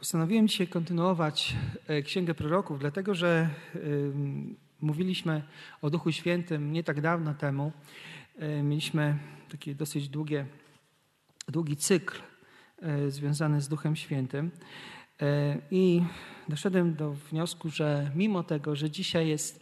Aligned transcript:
Postanowiłem 0.00 0.48
dzisiaj 0.48 0.66
kontynuować 0.66 1.56
e, 1.86 2.02
Księgę 2.02 2.34
Proroków, 2.34 2.78
dlatego 2.78 3.14
że 3.14 3.48
mówiliśmy 4.80 5.42
o 5.82 5.90
Duchu 5.90 6.12
Świętym 6.12 6.72
nie 6.72 6.84
tak 6.84 7.00
dawno 7.00 7.34
temu. 7.34 7.72
E, 8.38 8.62
mieliśmy 8.62 9.18
taki 9.50 9.74
dosyć 9.74 10.08
długie, 10.08 10.46
długi 11.48 11.76
cykl 11.76 12.18
e, 12.82 13.10
związany 13.10 13.60
z 13.60 13.68
Duchem 13.68 13.96
Świętym. 13.96 14.50
I 15.70 16.02
doszedłem 16.48 16.94
do 16.94 17.12
wniosku, 17.12 17.70
że 17.70 18.10
mimo 18.14 18.42
tego, 18.42 18.76
że 18.76 18.90
dzisiaj 18.90 19.28
jest 19.28 19.60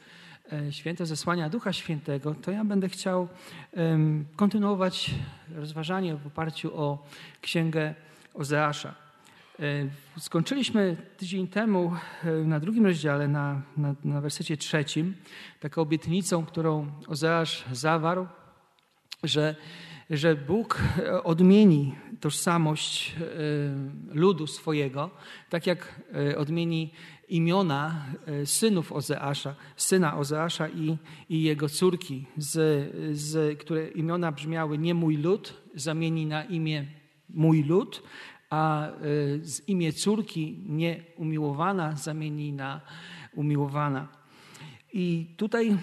święto 0.70 1.06
zesłania 1.06 1.50
Ducha 1.50 1.72
Świętego, 1.72 2.34
to 2.34 2.50
ja 2.50 2.64
będę 2.64 2.88
chciał 2.88 3.28
kontynuować 4.36 5.10
rozważanie 5.54 6.16
w 6.16 6.26
oparciu 6.26 6.76
o 6.76 7.06
Księgę 7.40 7.94
Ozeasza. 8.34 9.07
E, 9.60 9.88
skończyliśmy 10.18 10.96
tydzień 11.16 11.48
temu 11.48 11.92
e, 12.24 12.30
na 12.32 12.60
drugim 12.60 12.86
rozdziale, 12.86 13.28
na, 13.28 13.62
na, 13.76 13.94
na 14.04 14.20
wersecie 14.20 14.56
trzecim, 14.56 15.14
taką 15.60 15.82
obietnicą, 15.82 16.46
którą 16.46 16.86
Ozeasz 17.06 17.64
zawarł, 17.72 18.26
że, 19.24 19.56
że 20.10 20.36
Bóg 20.36 20.82
odmieni 21.24 21.94
tożsamość 22.20 23.16
e, 23.16 23.24
ludu 24.14 24.46
swojego, 24.46 25.10
tak 25.50 25.66
jak 25.66 26.00
odmieni 26.36 26.92
imiona 27.28 28.04
synów 28.44 28.92
Ozeasza, 28.92 29.54
syna 29.76 30.16
Ozeasza 30.16 30.68
i, 30.68 30.96
i 31.28 31.42
jego 31.42 31.68
córki, 31.68 32.26
z, 32.36 32.92
z, 33.18 33.58
które 33.58 33.88
imiona 33.88 34.32
brzmiały 34.32 34.78
nie 34.78 34.94
mój 34.94 35.16
lud, 35.16 35.54
zamieni 35.74 36.26
na 36.26 36.44
imię 36.44 36.86
mój 37.28 37.62
lud, 37.62 38.02
a 38.50 38.88
y, 38.88 39.40
z 39.42 39.68
imię 39.68 39.92
córki 39.92 40.58
nieumiłowana 40.66 41.96
zamieni 41.96 42.52
na 42.52 42.80
umiłowana. 43.34 44.08
I 44.92 45.26
tutaj 45.36 45.76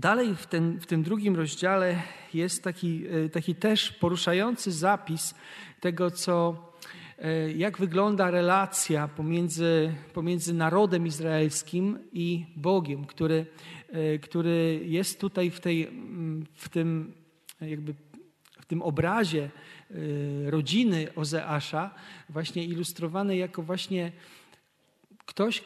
dalej 0.00 0.36
w, 0.36 0.46
ten, 0.46 0.80
w 0.80 0.86
tym 0.86 1.02
drugim 1.02 1.36
rozdziale 1.36 2.02
jest 2.34 2.64
taki, 2.64 3.06
y, 3.06 3.30
taki 3.30 3.54
też 3.54 3.92
poruszający 3.92 4.72
zapis 4.72 5.34
tego, 5.80 6.10
co, 6.10 6.56
y, 7.18 7.52
jak 7.52 7.78
wygląda 7.78 8.30
relacja 8.30 9.08
pomiędzy, 9.08 9.94
pomiędzy 10.14 10.54
narodem 10.54 11.06
izraelskim 11.06 11.98
i 12.12 12.46
Bogiem, 12.56 13.04
który, 13.04 13.46
który 14.22 14.80
jest 14.84 15.20
tutaj 15.20 15.50
w, 15.50 15.60
tej, 15.60 15.90
w 16.54 16.68
tym 16.68 17.12
jakby 17.60 17.94
tym 18.70 18.82
obrazie 18.82 19.50
Y, 19.94 20.50
rodziny 20.50 21.14
Ozeasza, 21.14 21.90
właśnie 22.28 22.64
ilustrowany 22.64 23.36
jako 23.36 23.62
właśnie 23.62 24.12
ktoś, 25.26 25.64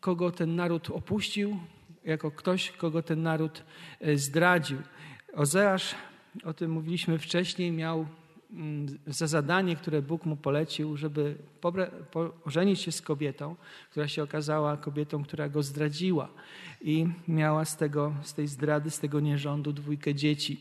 kogo 0.00 0.30
ten 0.30 0.56
naród 0.56 0.90
opuścił, 0.90 1.58
jako 2.04 2.30
ktoś, 2.30 2.70
kogo 2.70 3.02
ten 3.02 3.22
naród 3.22 3.62
y, 4.06 4.18
zdradził. 4.18 4.78
Ozeasz, 5.34 5.94
o 6.44 6.54
tym 6.54 6.70
mówiliśmy 6.70 7.18
wcześniej, 7.18 7.72
miał 7.72 8.06
mm, 8.52 8.98
za 9.06 9.26
zadanie, 9.26 9.76
które 9.76 10.02
Bóg 10.02 10.24
mu 10.24 10.36
polecił, 10.36 10.96
żeby 10.96 11.36
ożenić 12.44 12.80
się 12.80 12.92
z 12.92 13.02
kobietą, 13.02 13.56
która 13.90 14.08
się 14.08 14.22
okazała 14.22 14.76
kobietą, 14.76 15.24
która 15.24 15.48
go 15.48 15.62
zdradziła 15.62 16.28
i 16.80 17.06
miała 17.28 17.64
z, 17.64 17.76
tego, 17.76 18.14
z 18.22 18.34
tej 18.34 18.46
zdrady, 18.46 18.90
z 18.90 19.00
tego 19.00 19.20
nierządu 19.20 19.72
dwójkę 19.72 20.14
dzieci. 20.14 20.60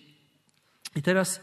I 0.96 1.02
teraz 1.02 1.42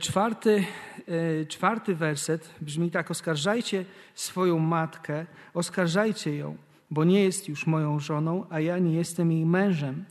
czwarty, 0.00 0.64
e, 1.08 1.46
czwarty 1.46 1.94
werset 1.94 2.54
brzmi 2.60 2.90
tak: 2.90 3.10
Oskarżajcie 3.10 3.84
swoją 4.14 4.58
matkę, 4.58 5.26
oskarżajcie 5.54 6.36
ją, 6.36 6.56
bo 6.90 7.04
nie 7.04 7.24
jest 7.24 7.48
już 7.48 7.66
moją 7.66 8.00
żoną, 8.00 8.46
a 8.50 8.60
ja 8.60 8.78
nie 8.78 8.94
jestem 8.94 9.32
jej 9.32 9.46
mężem. 9.46 10.04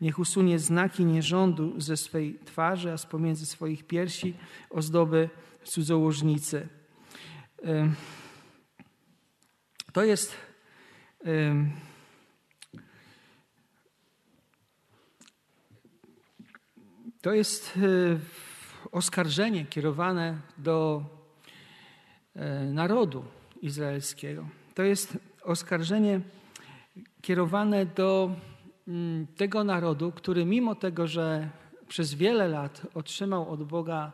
Niech 0.00 0.18
usunie 0.18 0.58
znaki 0.58 1.04
nierządu 1.04 1.80
ze 1.80 1.96
swej 1.96 2.38
twarzy, 2.44 2.92
a 2.92 2.98
z 2.98 3.06
pomiędzy 3.06 3.46
swoich 3.46 3.86
piersi 3.86 4.34
ozdoby 4.70 5.30
cudzołożnicy. 5.64 6.68
E, 7.64 7.92
to 9.92 10.04
jest. 10.04 10.36
To 17.22 17.32
jest 17.32 17.78
oskarżenie 18.96 19.64
kierowane 19.64 20.40
do 20.58 21.04
e, 22.34 22.64
narodu 22.64 23.24
izraelskiego. 23.62 24.48
To 24.74 24.82
jest 24.82 25.18
oskarżenie 25.44 26.20
kierowane 27.22 27.86
do 27.86 28.30
mm, 28.88 29.26
tego 29.26 29.64
narodu, 29.64 30.12
który 30.12 30.44
mimo 30.44 30.74
tego, 30.74 31.06
że 31.06 31.48
przez 31.88 32.14
wiele 32.14 32.48
lat 32.48 32.86
otrzymał 32.94 33.50
od 33.50 33.62
Boga 33.64 34.12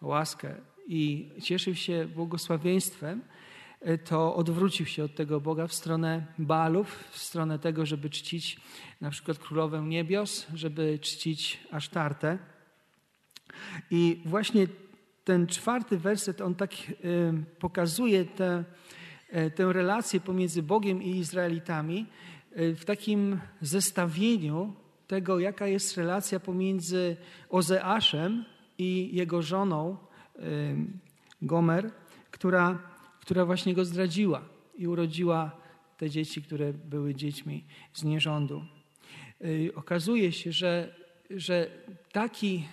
łaskę 0.00 0.54
i 0.86 1.30
cieszył 1.42 1.74
się 1.74 2.06
błogosławieństwem, 2.14 3.22
e, 3.80 3.98
to 3.98 4.34
odwrócił 4.34 4.86
się 4.86 5.04
od 5.04 5.14
tego 5.14 5.40
Boga 5.40 5.66
w 5.66 5.74
stronę 5.74 6.26
Balów, 6.38 7.04
w 7.10 7.18
stronę 7.18 7.58
tego, 7.58 7.86
żeby 7.86 8.10
czcić 8.10 8.60
na 9.00 9.10
przykład 9.10 9.38
królowę 9.38 9.82
niebios, 9.82 10.46
żeby 10.54 10.98
czcić 10.98 11.60
Asztartę. 11.70 12.53
I 13.90 14.22
właśnie 14.24 14.66
ten 15.24 15.46
czwarty 15.46 15.98
werset, 15.98 16.40
on 16.40 16.54
tak 16.54 16.72
y, 16.72 16.94
pokazuje 17.58 18.24
tę, 18.24 18.64
e, 19.30 19.50
tę 19.50 19.72
relację 19.72 20.20
pomiędzy 20.20 20.62
Bogiem 20.62 21.02
i 21.02 21.16
Izraelitami 21.16 22.06
y, 22.58 22.74
w 22.74 22.84
takim 22.84 23.40
zestawieniu 23.60 24.74
tego, 25.06 25.38
jaka 25.40 25.66
jest 25.66 25.96
relacja 25.96 26.40
pomiędzy 26.40 27.16
Ozeaszem 27.48 28.44
i 28.78 29.10
jego 29.12 29.42
żoną 29.42 29.96
Gomer, 31.42 31.90
która, 32.30 32.78
która 33.20 33.44
właśnie 33.44 33.74
go 33.74 33.84
zdradziła 33.84 34.42
i 34.78 34.86
urodziła 34.86 35.56
te 35.96 36.10
dzieci, 36.10 36.42
które 36.42 36.72
były 36.72 37.14
dziećmi 37.14 37.64
z 37.92 38.04
nierządu. 38.04 38.64
Okazuje 39.74 40.32
się, 40.32 40.52
że, 40.52 40.94
że 41.30 41.70
taki 42.12 42.64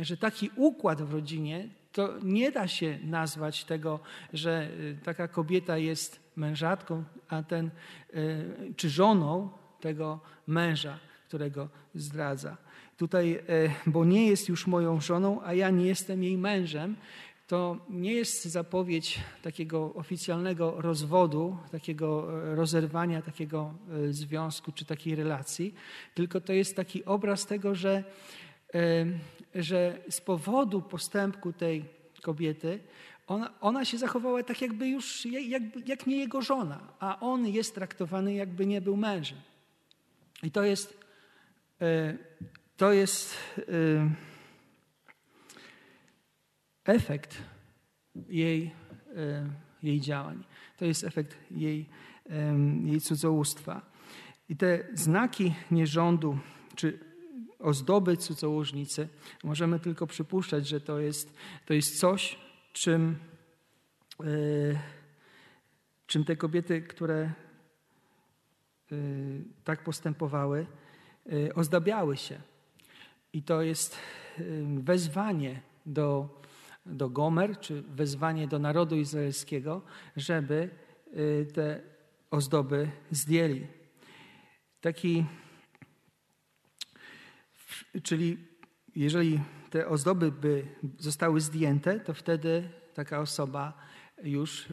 że 0.00 0.16
taki 0.16 0.50
układ 0.56 1.02
w 1.02 1.12
rodzinie 1.12 1.68
to 1.92 2.14
nie 2.22 2.52
da 2.52 2.68
się 2.68 2.98
nazwać 3.04 3.64
tego, 3.64 4.00
że 4.32 4.70
y, 4.80 4.98
taka 5.04 5.28
kobieta 5.28 5.78
jest 5.78 6.20
mężatką, 6.36 7.04
a 7.28 7.42
ten, 7.42 7.70
y, 8.14 8.74
czy 8.76 8.90
żoną 8.90 9.48
tego 9.80 10.20
męża, 10.46 10.98
którego 11.28 11.68
zdradza. 11.94 12.56
Tutaj, 12.96 13.32
e, 13.32 13.42
bo 13.86 14.04
nie 14.04 14.26
jest 14.26 14.48
już 14.48 14.66
moją 14.66 15.00
żoną, 15.00 15.40
a 15.44 15.54
ja 15.54 15.70
nie 15.70 15.86
jestem 15.86 16.22
jej 16.22 16.38
mężem, 16.38 16.96
to 17.46 17.76
nie 17.90 18.12
jest 18.12 18.44
zapowiedź 18.44 19.20
takiego 19.42 19.94
oficjalnego 19.94 20.74
rozwodu, 20.80 21.56
takiego 21.72 22.28
e, 22.52 22.54
rozerwania 22.54 23.22
takiego 23.22 23.74
e, 24.08 24.12
związku 24.12 24.72
czy 24.72 24.84
takiej 24.84 25.14
relacji, 25.14 25.74
tylko 26.14 26.40
to 26.40 26.52
jest 26.52 26.76
taki 26.76 27.04
obraz 27.04 27.46
tego, 27.46 27.74
że 27.74 28.04
że 29.54 29.98
z 30.10 30.20
powodu 30.20 30.82
postępku 30.82 31.52
tej 31.52 31.84
kobiety 32.22 32.80
ona, 33.30 33.50
ona 33.60 33.84
się 33.84 33.98
zachowała 33.98 34.42
tak, 34.42 34.62
jakby 34.62 34.88
już 34.88 35.26
jakby, 35.26 35.82
jak 35.86 36.06
nie 36.06 36.16
jego 36.16 36.42
żona, 36.42 36.80
a 36.98 37.20
on 37.20 37.46
jest 37.46 37.74
traktowany, 37.74 38.34
jakby 38.34 38.66
nie 38.66 38.80
był 38.80 38.96
mężem. 38.96 39.38
I 40.42 40.50
to 40.50 40.62
jest, 40.62 41.00
e, 41.80 42.16
to 42.76 42.92
jest 42.92 43.36
e, 43.58 43.62
efekt 46.84 47.42
jej, 48.28 48.70
e, 49.16 49.46
jej 49.82 50.00
działań. 50.00 50.44
To 50.76 50.84
jest 50.84 51.04
efekt 51.04 51.36
jej, 51.50 51.86
jej 52.84 53.00
cudzołóstwa. 53.00 53.90
I 54.48 54.56
te 54.56 54.86
znaki 54.94 55.54
nierządu, 55.70 56.38
czy 56.76 56.98
ozdoby 57.60 58.16
cudzołożnicy, 58.16 59.08
możemy 59.44 59.80
tylko 59.80 60.06
przypuszczać, 60.06 60.68
że 60.68 60.80
to 60.80 61.00
jest, 61.00 61.34
to 61.66 61.74
jest 61.74 62.00
coś, 62.00 62.38
czym, 62.72 63.18
yy, 64.20 64.78
czym 66.06 66.24
te 66.24 66.36
kobiety, 66.36 66.82
które 66.82 67.32
yy, 68.90 68.98
tak 69.64 69.84
postępowały, 69.84 70.66
yy, 71.26 71.54
ozdabiały 71.54 72.16
się. 72.16 72.40
I 73.32 73.42
to 73.42 73.62
jest 73.62 73.98
wezwanie 74.78 75.60
do, 75.86 76.40
do 76.86 77.08
Gomer, 77.08 77.60
czy 77.60 77.82
wezwanie 77.82 78.48
do 78.48 78.58
narodu 78.58 78.96
izraelskiego, 78.96 79.82
żeby 80.16 80.70
te 81.54 81.80
ozdoby 82.30 82.90
zdjęli. 83.10 83.66
Taki 84.80 85.24
Czyli 88.02 88.36
jeżeli 88.96 89.40
te 89.70 89.88
ozdoby 89.88 90.32
by 90.32 90.66
zostały 90.98 91.40
zdjęte, 91.40 92.00
to 92.00 92.14
wtedy 92.14 92.70
taka 92.94 93.20
osoba 93.20 93.72
już 94.22 94.68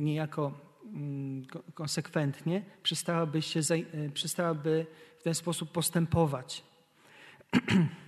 niejako 0.00 0.52
mm, 0.84 1.46
konsekwentnie 1.74 2.62
przestałaby, 2.82 3.42
się, 3.42 3.60
przestałaby 4.14 4.86
w 5.20 5.22
ten 5.22 5.34
sposób 5.34 5.72
postępować. 5.72 6.62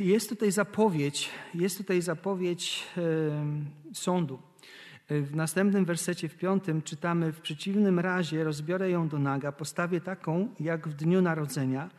Jest 0.00 0.28
tutaj 0.28 0.52
zapowiedź, 0.52 1.30
jest 1.54 1.78
tutaj 1.78 2.02
zapowiedź 2.02 2.84
sądu. 3.92 4.38
W 5.10 5.36
następnym 5.36 5.84
wersecie, 5.84 6.28
w 6.28 6.36
piątym, 6.36 6.82
czytamy: 6.82 7.32
W 7.32 7.40
przeciwnym 7.40 7.98
razie 7.98 8.44
rozbiorę 8.44 8.90
ją 8.90 9.08
do 9.08 9.18
naga, 9.18 9.52
postawię 9.52 10.00
taką 10.00 10.48
jak 10.60 10.88
w 10.88 10.94
dniu 10.94 11.22
narodzenia, 11.22 11.90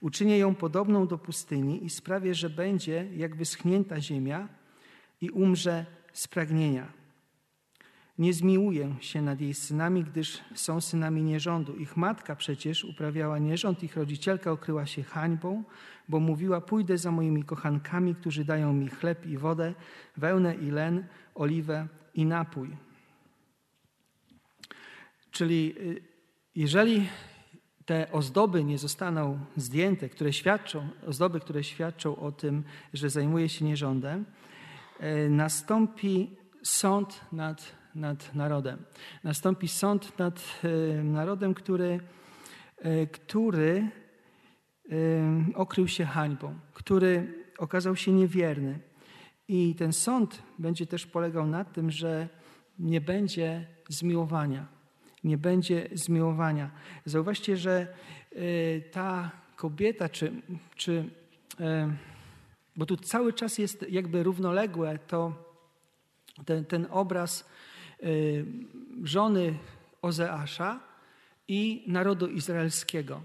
uczynię 0.00 0.38
ją 0.38 0.54
podobną 0.54 1.06
do 1.06 1.18
pustyni 1.18 1.84
i 1.84 1.90
sprawię, 1.90 2.34
że 2.34 2.50
będzie 2.50 3.08
jak 3.16 3.36
wyschnięta 3.36 4.00
ziemia 4.00 4.48
i 5.20 5.30
umrze 5.30 5.86
z 6.12 6.28
pragnienia. 6.28 6.92
Nie 8.18 8.32
zmiłuję 8.32 8.94
się 9.00 9.22
nad 9.22 9.40
jej 9.40 9.54
synami, 9.54 10.04
gdyż 10.04 10.40
są 10.54 10.80
synami 10.80 11.22
nierządu. 11.22 11.76
Ich 11.76 11.96
matka 11.96 12.36
przecież 12.36 12.84
uprawiała 12.84 13.38
nierząd, 13.38 13.82
ich 13.82 13.96
rodzicielka 13.96 14.52
okryła 14.52 14.86
się 14.86 15.02
hańbą, 15.02 15.64
bo 16.08 16.20
mówiła: 16.20 16.60
Pójdę 16.60 16.98
za 16.98 17.10
moimi 17.10 17.44
kochankami, 17.44 18.14
którzy 18.14 18.44
dają 18.44 18.72
mi 18.72 18.88
chleb 18.88 19.26
i 19.26 19.38
wodę, 19.38 19.74
wełnę 20.16 20.54
i 20.54 20.70
len, 20.70 21.06
oliwę 21.34 21.88
i 22.14 22.26
napój. 22.26 22.76
Czyli 25.30 25.74
y, 25.78 26.02
jeżeli 26.54 27.08
te 27.84 28.12
ozdoby 28.12 28.64
nie 28.64 28.78
zostaną 28.78 29.38
zdjęte, 29.56 30.08
które 30.08 30.32
świadczą, 30.32 30.88
ozdoby, 31.06 31.40
które 31.40 31.64
świadczą 31.64 32.16
o 32.16 32.32
tym, 32.32 32.64
że 32.92 33.10
zajmuje 33.10 33.48
się 33.48 33.64
nierządem, 33.64 34.24
y, 35.00 35.30
nastąpi 35.30 36.36
sąd 36.62 37.20
nad, 37.32 37.76
nad 37.94 38.34
narodem. 38.34 38.84
Nastąpi 39.24 39.68
sąd 39.68 40.18
nad 40.18 40.60
y, 40.64 41.04
narodem, 41.04 41.54
który, 41.54 42.00
który 43.12 43.88
okrył 45.54 45.88
się 45.88 46.04
hańbą, 46.04 46.58
który 46.72 47.44
okazał 47.58 47.96
się 47.96 48.12
niewierny. 48.12 48.78
I 49.48 49.74
ten 49.74 49.92
sąd 49.92 50.42
będzie 50.58 50.86
też 50.86 51.06
polegał 51.06 51.46
na 51.46 51.64
tym, 51.64 51.90
że 51.90 52.28
nie 52.78 53.00
będzie 53.00 53.66
zmiłowania. 53.88 54.66
Nie 55.24 55.38
będzie 55.38 55.88
zmiłowania. 55.92 56.70
Zauważcie, 57.04 57.56
że 57.56 57.86
y, 58.32 58.84
ta 58.92 59.30
kobieta, 59.56 60.08
czy, 60.08 60.32
czy 60.76 60.92
y, 60.92 61.64
bo 62.76 62.86
tu 62.86 62.96
cały 62.96 63.32
czas 63.32 63.58
jest 63.58 63.86
jakby 63.90 64.22
równoległe 64.22 64.98
to 64.98 65.32
ten, 66.44 66.64
ten 66.64 66.86
obraz 66.90 67.48
y, 68.02 68.46
żony 69.02 69.58
Ozeasza 70.02 70.80
i 71.48 71.84
narodu 71.86 72.26
izraelskiego. 72.26 73.22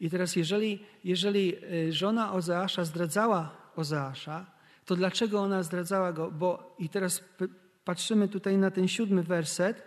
I 0.00 0.10
teraz, 0.10 0.36
jeżeli, 0.36 0.84
jeżeli 1.04 1.56
żona 1.90 2.32
Ozeasza 2.32 2.84
zdradzała 2.84 3.56
Ozeasza, 3.76 4.46
to 4.90 4.96
dlaczego 4.96 5.40
ona 5.40 5.62
zdradzała 5.62 6.12
go? 6.12 6.30
Bo 6.30 6.74
i 6.78 6.88
teraz 6.88 7.24
patrzymy 7.84 8.28
tutaj 8.28 8.58
na 8.58 8.70
ten 8.70 8.88
siódmy 8.88 9.22
werset, 9.22 9.82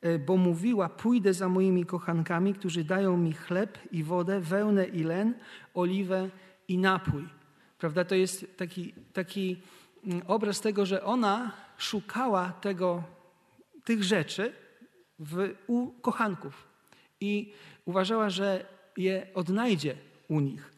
e, 0.00 0.18
bo 0.18 0.36
mówiła: 0.36 0.88
Pójdę 0.88 1.34
za 1.34 1.48
moimi 1.48 1.86
kochankami, 1.86 2.54
którzy 2.54 2.84
dają 2.84 3.16
mi 3.16 3.32
chleb 3.32 3.78
i 3.92 4.04
wodę, 4.04 4.40
wełnę 4.40 4.84
i 4.86 5.02
len, 5.02 5.34
oliwę 5.74 6.28
i 6.68 6.78
napój. 6.78 7.28
Prawda? 7.78 8.04
To 8.04 8.14
jest 8.14 8.56
taki, 8.56 8.94
taki 9.12 9.56
mm, 10.04 10.22
obraz 10.26 10.60
tego, 10.60 10.86
że 10.86 11.04
ona 11.04 11.52
szukała 11.76 12.52
tego, 12.52 13.02
tych 13.84 14.04
rzeczy 14.04 14.52
w, 15.18 15.54
u 15.66 15.92
kochanków 15.92 16.68
i 17.20 17.52
uważała, 17.84 18.30
że 18.30 18.66
je 18.96 19.26
odnajdzie 19.34 19.96
u 20.28 20.40
nich. 20.40 20.75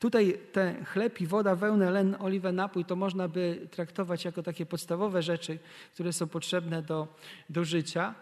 Tutaj 0.00 0.38
te 0.52 0.84
chleb 0.84 1.20
i 1.20 1.26
woda, 1.26 1.56
wełnę, 1.56 1.90
len, 1.90 2.16
oliwę, 2.18 2.52
napój 2.52 2.84
to 2.84 2.96
można 2.96 3.28
by 3.28 3.68
traktować 3.70 4.24
jako 4.24 4.42
takie 4.42 4.66
podstawowe 4.66 5.22
rzeczy, 5.22 5.58
które 5.94 6.12
są 6.12 6.28
potrzebne 6.28 6.82
do, 6.82 7.08
do 7.50 7.64
życia. 7.64 8.14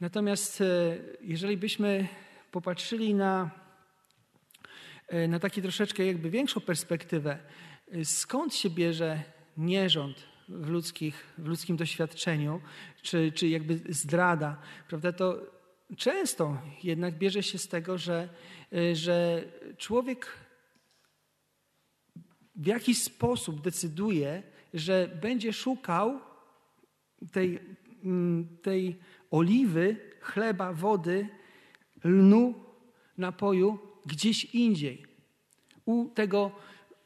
Natomiast 0.00 0.60
e, 0.60 0.64
jeżeli 1.20 1.56
byśmy 1.56 2.08
popatrzyli 2.50 3.14
na, 3.14 3.50
e, 5.08 5.28
na 5.28 5.38
taki 5.38 5.62
troszeczkę 5.62 6.06
jakby 6.06 6.30
większą 6.30 6.60
perspektywę, 6.60 7.38
e, 7.92 8.04
skąd 8.04 8.54
się 8.54 8.70
bierze 8.70 9.22
nierząd 9.56 10.16
w, 10.48 10.68
ludzkich, 10.68 11.24
w 11.38 11.46
ludzkim 11.46 11.76
doświadczeniu, 11.76 12.60
czy, 13.02 13.32
czy 13.32 13.48
jakby 13.48 13.80
zdrada, 13.88 14.56
prawda, 14.88 15.12
to 15.12 15.40
często 15.96 16.58
jednak 16.82 17.18
bierze 17.18 17.42
się 17.42 17.58
z 17.58 17.68
tego, 17.68 17.98
że, 17.98 18.28
że 18.92 19.44
człowiek 19.76 20.43
w 22.56 22.66
jakiś 22.66 23.02
sposób 23.02 23.60
decyduje, 23.60 24.42
że 24.74 25.08
będzie 25.22 25.52
szukał 25.52 26.20
tej, 27.32 27.60
mm, 28.04 28.48
tej 28.62 28.98
oliwy, 29.30 29.96
chleba, 30.20 30.72
wody, 30.72 31.28
lnu, 32.04 32.54
napoju 33.18 33.78
gdzieś 34.06 34.44
indziej. 34.44 35.06
U 35.84 36.08
tego 36.08 36.50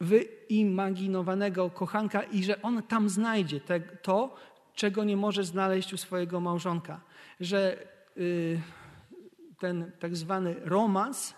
wyimaginowanego 0.00 1.71
kochanka 1.71 2.23
i 2.23 2.44
że 2.44 2.62
on 2.62 2.83
tam 2.83 3.09
znajdzie 3.09 3.61
te, 3.61 3.81
to, 3.81 4.35
czego 4.75 5.05
nie 5.05 5.17
może 5.17 5.44
znaleźć 5.44 5.93
u 5.93 5.97
swojego 5.97 6.41
małżonka. 6.41 7.01
Że 7.41 7.87
y, 8.17 8.61
ten 9.59 9.93
tak 9.99 10.17
zwany 10.17 10.55
romans 10.61 11.35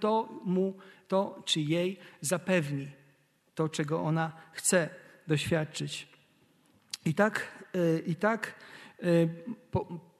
to 0.00 0.28
mu, 0.44 0.74
to 1.08 1.42
czy 1.44 1.60
jej 1.60 1.98
zapewni 2.20 2.88
to, 3.54 3.68
czego 3.68 4.02
ona 4.02 4.32
chce 4.52 4.88
doświadczyć. 5.26 6.08
I 7.04 7.14
tak, 7.14 7.48
e, 7.74 7.98
i 7.98 8.14
tak 8.14 8.54
e, 9.02 9.04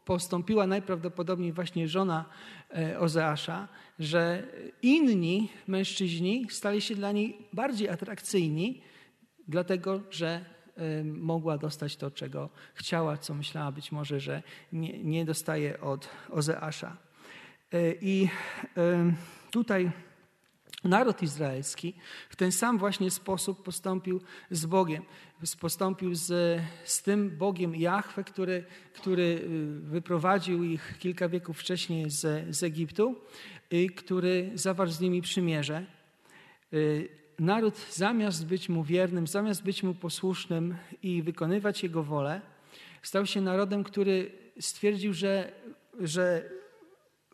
postąpiła 0.04 0.66
najprawdopodobniej 0.66 1.52
właśnie 1.52 1.88
żona 1.88 2.24
e, 2.70 2.98
Ozeasza, 2.98 3.68
że 3.98 4.42
inni 4.82 5.48
mężczyźni 5.66 6.46
stali 6.50 6.80
się 6.80 6.94
dla 6.94 7.12
niej 7.12 7.48
bardziej 7.52 7.88
atrakcyjni, 7.88 8.82
dlatego 9.48 10.00
że 10.10 10.44
mogła 11.04 11.58
dostać 11.58 11.96
to, 11.96 12.10
czego 12.10 12.48
chciała, 12.74 13.16
co 13.16 13.34
myślała 13.34 13.72
być 13.72 13.92
może, 13.92 14.20
że 14.20 14.42
nie, 14.72 15.04
nie 15.04 15.24
dostaje 15.24 15.80
od 15.80 16.08
Ozeasza. 16.30 16.96
I 18.00 18.28
tutaj 19.50 19.90
Naród 20.84 21.22
izraelski 21.22 21.94
w 22.28 22.36
ten 22.36 22.52
sam 22.52 22.78
właśnie 22.78 23.10
sposób 23.10 23.62
postąpił 23.62 24.20
z 24.50 24.66
Bogiem. 24.66 25.02
Postąpił 25.60 26.14
z, 26.14 26.60
z 26.84 27.02
tym 27.02 27.36
Bogiem 27.38 27.76
Jahwe, 27.76 28.24
który, 28.24 28.64
który 28.94 29.22
y, 29.22 29.80
wyprowadził 29.80 30.64
ich 30.64 30.98
kilka 30.98 31.28
wieków 31.28 31.58
wcześniej 31.58 32.10
z, 32.10 32.56
z 32.56 32.62
Egiptu 32.62 33.16
i 33.70 33.90
który 33.90 34.50
zawarł 34.54 34.90
z 34.90 35.00
nimi 35.00 35.22
przymierze. 35.22 35.86
Naród 37.38 37.74
zamiast 37.90 38.46
być 38.46 38.68
mu 38.68 38.84
wiernym, 38.84 39.26
zamiast 39.26 39.62
być 39.62 39.82
mu 39.82 39.94
posłusznym 39.94 40.76
i 41.02 41.22
wykonywać 41.22 41.82
jego 41.82 42.02
wolę, 42.02 42.40
stał 43.02 43.26
się 43.26 43.40
narodem, 43.40 43.84
który 43.84 44.30
stwierdził, 44.60 45.12
że, 45.12 45.52
że 46.00 46.50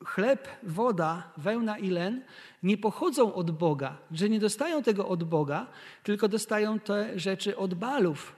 chleb, 0.04 0.49
woda, 0.62 1.32
wełna 1.37 1.78
i 1.78 1.90
len 1.90 2.23
nie 2.62 2.78
pochodzą 2.78 3.34
od 3.34 3.50
Boga, 3.50 3.96
że 4.12 4.28
nie 4.28 4.40
dostają 4.40 4.82
tego 4.82 5.08
od 5.08 5.25
Boga, 5.25 5.66
tylko 6.02 6.28
dostają 6.28 6.80
te 6.80 7.18
rzeczy 7.18 7.56
od 7.56 7.75
Balów. 7.75 8.37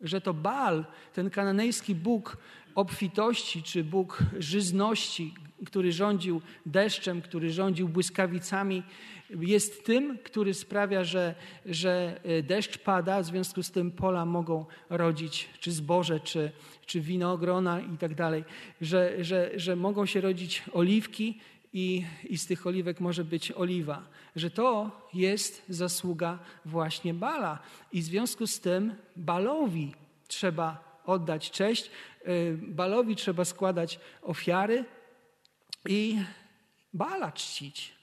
Że 0.00 0.20
to 0.20 0.34
Bal, 0.34 0.84
ten 1.12 1.30
kananejski 1.30 1.94
Bóg 1.94 2.36
obfitości 2.74 3.62
czy 3.62 3.84
Bóg 3.84 4.18
żyzności, 4.38 5.34
który 5.66 5.92
rządził 5.92 6.40
deszczem, 6.66 7.22
który 7.22 7.50
rządził 7.50 7.88
błyskawicami, 7.88 8.82
jest 9.30 9.84
tym, 9.84 10.18
który 10.18 10.54
sprawia, 10.54 11.04
że, 11.04 11.34
że 11.66 12.20
e, 12.24 12.42
deszcz 12.42 12.78
pada, 12.78 13.22
w 13.22 13.26
związku 13.26 13.62
z 13.62 13.70
tym 13.70 13.90
pola 13.90 14.24
mogą 14.24 14.66
rodzić 14.90 15.48
czy 15.60 15.72
zboże, 15.72 16.20
czy, 16.20 16.52
czy 16.86 17.00
winogrona 17.00 17.80
i 17.80 17.98
tak 17.98 18.14
dalej, 18.14 18.44
że, 18.80 19.24
że, 19.24 19.50
że 19.56 19.76
mogą 19.76 20.06
się 20.06 20.20
rodzić 20.20 20.62
oliwki 20.72 21.40
i, 21.72 22.04
i 22.24 22.38
z 22.38 22.46
tych 22.46 22.66
oliwek 22.66 23.00
może 23.00 23.24
być 23.24 23.52
oliwa. 23.52 24.02
Że 24.36 24.50
to 24.50 24.90
jest 25.14 25.62
zasługa 25.68 26.38
właśnie 26.64 27.14
Bala. 27.14 27.58
I 27.92 28.00
w 28.00 28.04
związku 28.04 28.46
z 28.46 28.60
tym 28.60 28.94
Balowi 29.16 29.94
trzeba 30.28 31.00
oddać 31.04 31.50
cześć, 31.50 31.90
e, 32.24 32.52
Balowi 32.52 33.16
trzeba 33.16 33.44
składać 33.44 34.00
ofiary 34.22 34.84
i 35.88 36.18
Bala 36.92 37.32
czcić 37.32 37.95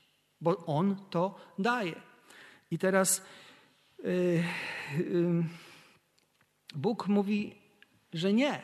bo 0.43 0.65
On 0.65 0.95
to 1.09 1.39
daje. 1.59 1.95
I 2.71 2.77
teraz 2.77 3.21
yy, 4.03 4.43
yy, 4.97 5.43
Bóg 6.75 7.07
mówi 7.07 7.63
że 8.13 8.33
nie. 8.33 8.61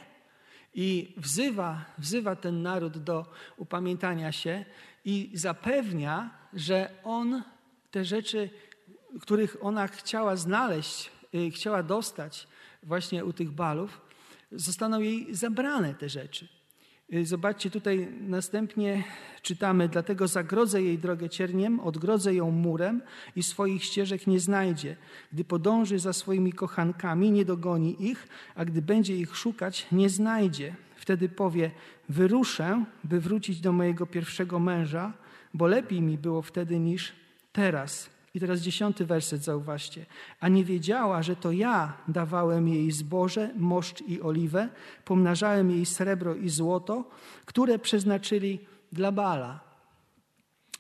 I 0.74 1.14
wzywa, 1.18 1.86
wzywa 1.98 2.36
ten 2.36 2.62
naród 2.62 2.98
do 2.98 3.26
upamiętania 3.58 4.32
się 4.32 4.66
i 5.06 5.32
zapewnia, 5.34 6.30
że 6.54 6.90
on 7.04 7.44
te 7.92 8.06
rzeczy, 8.06 8.50
których 9.22 9.58
ona 9.62 9.88
chciała 9.88 10.36
znaleźć, 10.36 11.12
y, 11.36 11.52
chciała 11.52 11.84
dostać 11.84 12.48
właśnie 12.84 13.26
u 13.26 13.34
tych 13.34 13.52
balów, 13.52 14.02
zostaną 14.52 15.00
jej 15.00 15.36
zabrane 15.36 15.96
te 15.96 16.10
rzeczy. 16.10 16.48
Y, 17.14 17.26
zobaczcie, 17.26 17.70
tutaj 17.70 18.08
następnie 18.22 19.04
czytamy, 19.42 19.90
dlatego 19.90 20.28
zagrodzę 20.28 20.82
jej 20.82 20.98
drogę 20.98 21.30
cierniem, 21.30 21.80
odgrodzę 21.80 22.34
ją 22.34 22.52
murem 22.52 23.02
i 23.36 23.44
swoich 23.44 23.84
ścieżek 23.84 24.28
nie 24.28 24.40
znajdzie. 24.40 24.96
Gdy 25.34 25.44
podąży 25.44 26.00
za 26.00 26.14
swoimi 26.14 26.54
kochankami, 26.54 27.32
nie 27.32 27.46
dogoni 27.46 28.10
ich, 28.10 28.28
a 28.56 28.66
gdy 28.66 28.82
będzie 28.82 29.16
ich 29.16 29.36
szukać, 29.36 29.88
nie 29.92 30.10
znajdzie. 30.10 30.76
Wtedy 30.96 31.30
powie, 31.30 31.72
wyruszę, 32.10 32.86
by 33.04 33.20
wrócić 33.20 33.62
do 33.62 33.72
mojego 33.72 34.06
pierwszego 34.06 34.60
męża, 34.60 35.14
bo 35.54 35.68
lepiej 35.68 36.02
mi 36.02 36.18
było 36.18 36.42
wtedy 36.42 36.80
niż 36.80 37.14
teraz. 37.52 38.19
I 38.34 38.40
teraz 38.40 38.60
dziesiąty 38.60 39.06
werset, 39.06 39.44
zauważcie. 39.44 40.06
A 40.40 40.48
nie 40.48 40.66
wiedziała, 40.66 41.24
że 41.24 41.36
to 41.36 41.52
ja 41.52 41.94
dawałem 42.08 42.68
jej 42.68 42.92
zboże, 42.92 43.54
moszcz 43.56 44.02
i 44.02 44.22
oliwę, 44.22 44.70
pomnażałem 45.06 45.72
jej 45.72 45.86
srebro 45.86 46.36
i 46.36 46.50
złoto, 46.50 47.10
które 47.46 47.80
przeznaczyli 47.80 48.60
dla 48.92 49.12
Bala. 49.12 49.60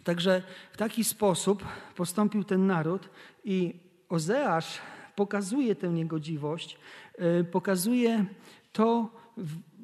Także 0.04 0.42
w 0.72 0.78
taki 0.78 1.04
sposób 1.04 1.66
postąpił 1.96 2.44
ten 2.44 2.68
naród 2.68 3.10
i 3.44 3.74
Ozeasz 4.10 4.80
pokazuje 5.16 5.76
tę 5.76 5.90
niegodziwość, 5.90 6.78
y, 7.42 7.44
pokazuje 7.44 8.26
to, 8.72 9.10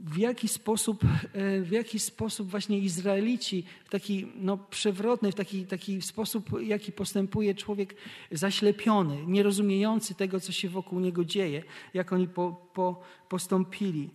w 0.05 0.17
jaki 0.17 0.47
sposób, 0.47 1.03
e, 1.03 1.61
w 1.61 1.71
jaki 1.71 1.99
sposób 1.99 2.49
właśnie 2.49 2.79
Izraelici 2.79 3.63
w 3.85 3.89
taki 3.89 4.27
no, 4.35 4.57
przewrotny, 4.57 5.31
w 5.31 5.35
taki, 5.35 5.65
taki 5.65 6.01
sposób, 6.01 6.61
jaki 6.61 6.91
postępuje 6.91 7.55
człowiek 7.55 7.95
zaślepiony, 8.31 9.25
nierozumiejący 9.27 10.15
tego, 10.15 10.39
co 10.39 10.51
się 10.51 10.69
wokół 10.69 10.99
niego 10.99 11.25
dzieje, 11.25 11.63
jak 11.93 12.13
oni 12.13 12.27
po, 12.27 12.69
po, 12.73 13.01
postąpili. 13.29 14.09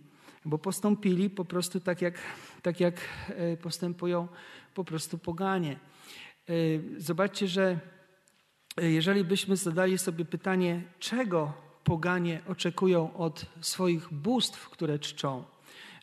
Bo 0.45 0.57
postąpili 0.57 1.29
po 1.29 1.45
prostu 1.45 1.79
tak 1.79 2.01
jak, 2.01 2.19
tak, 2.61 2.79
jak 2.79 3.01
e, 3.29 3.57
postępują 3.57 4.27
po 4.73 4.83
prostu 4.83 5.17
poganie. 5.17 5.79
E, 6.49 6.53
zobaczcie, 6.97 7.47
że 7.47 7.79
jeżeli 8.77 9.23
byśmy 9.23 9.55
zadali 9.55 9.97
sobie 9.97 10.25
pytanie, 10.25 10.83
czego 10.99 11.53
poganie 11.83 12.41
oczekują 12.47 13.17
od 13.17 13.45
swoich 13.61 14.13
bóstw, 14.13 14.69
które 14.69 14.99
czczą, 14.99 15.43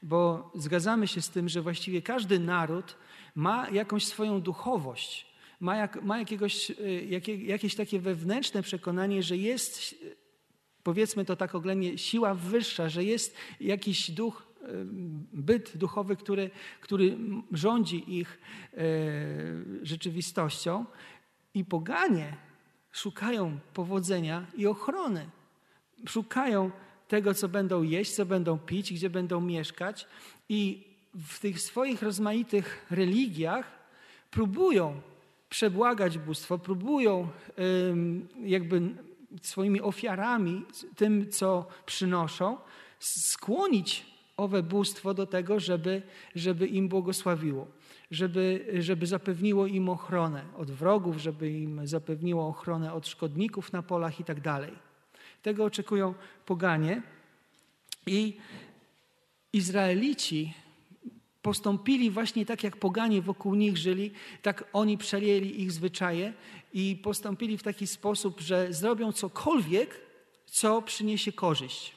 bo 0.03 0.51
zgadzamy 0.55 1.09
się 1.09 1.23
z 1.23 1.31
tym, 1.31 1.49
że 1.49 1.63
właściwie 1.63 2.03
każdy 2.03 2.39
naród 2.39 2.97
ma 3.35 3.71
jakąś 3.71 4.07
swoją 4.07 4.41
duchowość, 4.41 5.27
ma, 5.61 5.77
jak, 5.77 6.03
ma 6.03 6.19
jakiegoś, 6.19 6.71
y, 6.71 7.07
jakie, 7.09 7.37
jakieś 7.45 7.75
takie 7.75 8.01
wewnętrzne 8.01 8.63
przekonanie, 8.63 9.23
że 9.23 9.37
jest, 9.37 9.95
powiedzmy 10.83 11.25
to 11.25 11.37
tak 11.37 11.55
oględnie, 11.55 11.99
siła 11.99 12.35
wyższa, 12.35 12.89
że 12.89 13.05
jest 13.05 13.37
jakiś 13.61 14.11
duch, 14.11 14.49
y, 14.63 14.67
byt 15.33 15.77
duchowy, 15.77 16.17
który, 16.17 16.51
który 16.81 17.19
rządzi 17.53 18.19
ich 18.19 18.41
rzeczywistością 19.83 20.85
i 21.55 21.65
poganie 21.65 22.37
szukają 22.93 23.59
powodzenia 23.75 24.47
i 24.57 24.67
ochrony. 24.67 25.31
Szukają 26.07 26.71
tego, 27.09 27.35
co 27.35 27.49
będą 27.49 27.83
jeść, 27.83 28.13
co 28.13 28.27
będą 28.27 28.59
pić, 28.59 28.93
gdzie 28.93 29.11
będą 29.11 29.41
mieszkać. 29.41 30.07
I 30.49 30.85
w 31.15 31.41
tych 31.41 31.61
swoich 31.61 32.03
rozmaitych 32.03 32.87
religiach 32.91 33.67
próbują 34.31 35.01
przebłagać 35.51 36.19
bóstwo, 36.19 36.59
próbują 36.59 37.29
jakby 38.45 38.81
swoimi 39.43 39.81
ofiarami, 39.81 40.65
tym, 40.97 41.31
co 41.31 41.67
przynoszą, 41.87 42.57
skłonić 42.99 44.07
owe 44.37 44.63
bóstwo 44.63 45.15
do 45.15 45.27
tego, 45.27 45.61
żeby, 45.61 46.03
żeby 46.35 46.67
im 46.67 46.89
błogosławiło, 46.89 47.67
żeby, 48.11 48.67
żeby 48.79 49.07
zapewniło 49.07 49.67
im 49.67 49.89
ochronę 49.89 50.45
od 50.57 50.71
wrogów, 50.71 51.17
żeby 51.17 51.51
im 51.51 51.87
zapewniło 51.87 52.49
ochronę 52.49 52.93
od 52.93 53.09
szkodników 53.09 53.73
na 53.73 53.83
polach 53.83 54.21
i 54.21 54.25
tak 54.25 54.41
dalej. 54.41 54.88
Tego 55.43 55.65
oczekują 55.65 56.15
poganie. 56.47 57.03
I 58.07 58.37
Izraelici 59.53 60.55
postąpili 61.43 62.11
właśnie 62.11 62.47
tak, 62.47 62.65
jak 62.65 62.77
poganie 62.77 63.23
wokół 63.23 63.55
nich 63.55 63.77
żyli, 63.77 64.11
tak 64.43 64.65
oni 64.73 64.99
przejęli 64.99 65.63
ich 65.63 65.73
zwyczaje 65.73 66.33
i 66.73 66.97
postąpili 67.03 67.59
w 67.59 67.63
taki 67.63 67.87
sposób, 67.87 68.41
że 68.41 68.73
zrobią 68.73 69.13
cokolwiek, 69.13 70.01
co 70.47 70.83
przyniesie 70.83 71.33
korzyść. 71.33 71.93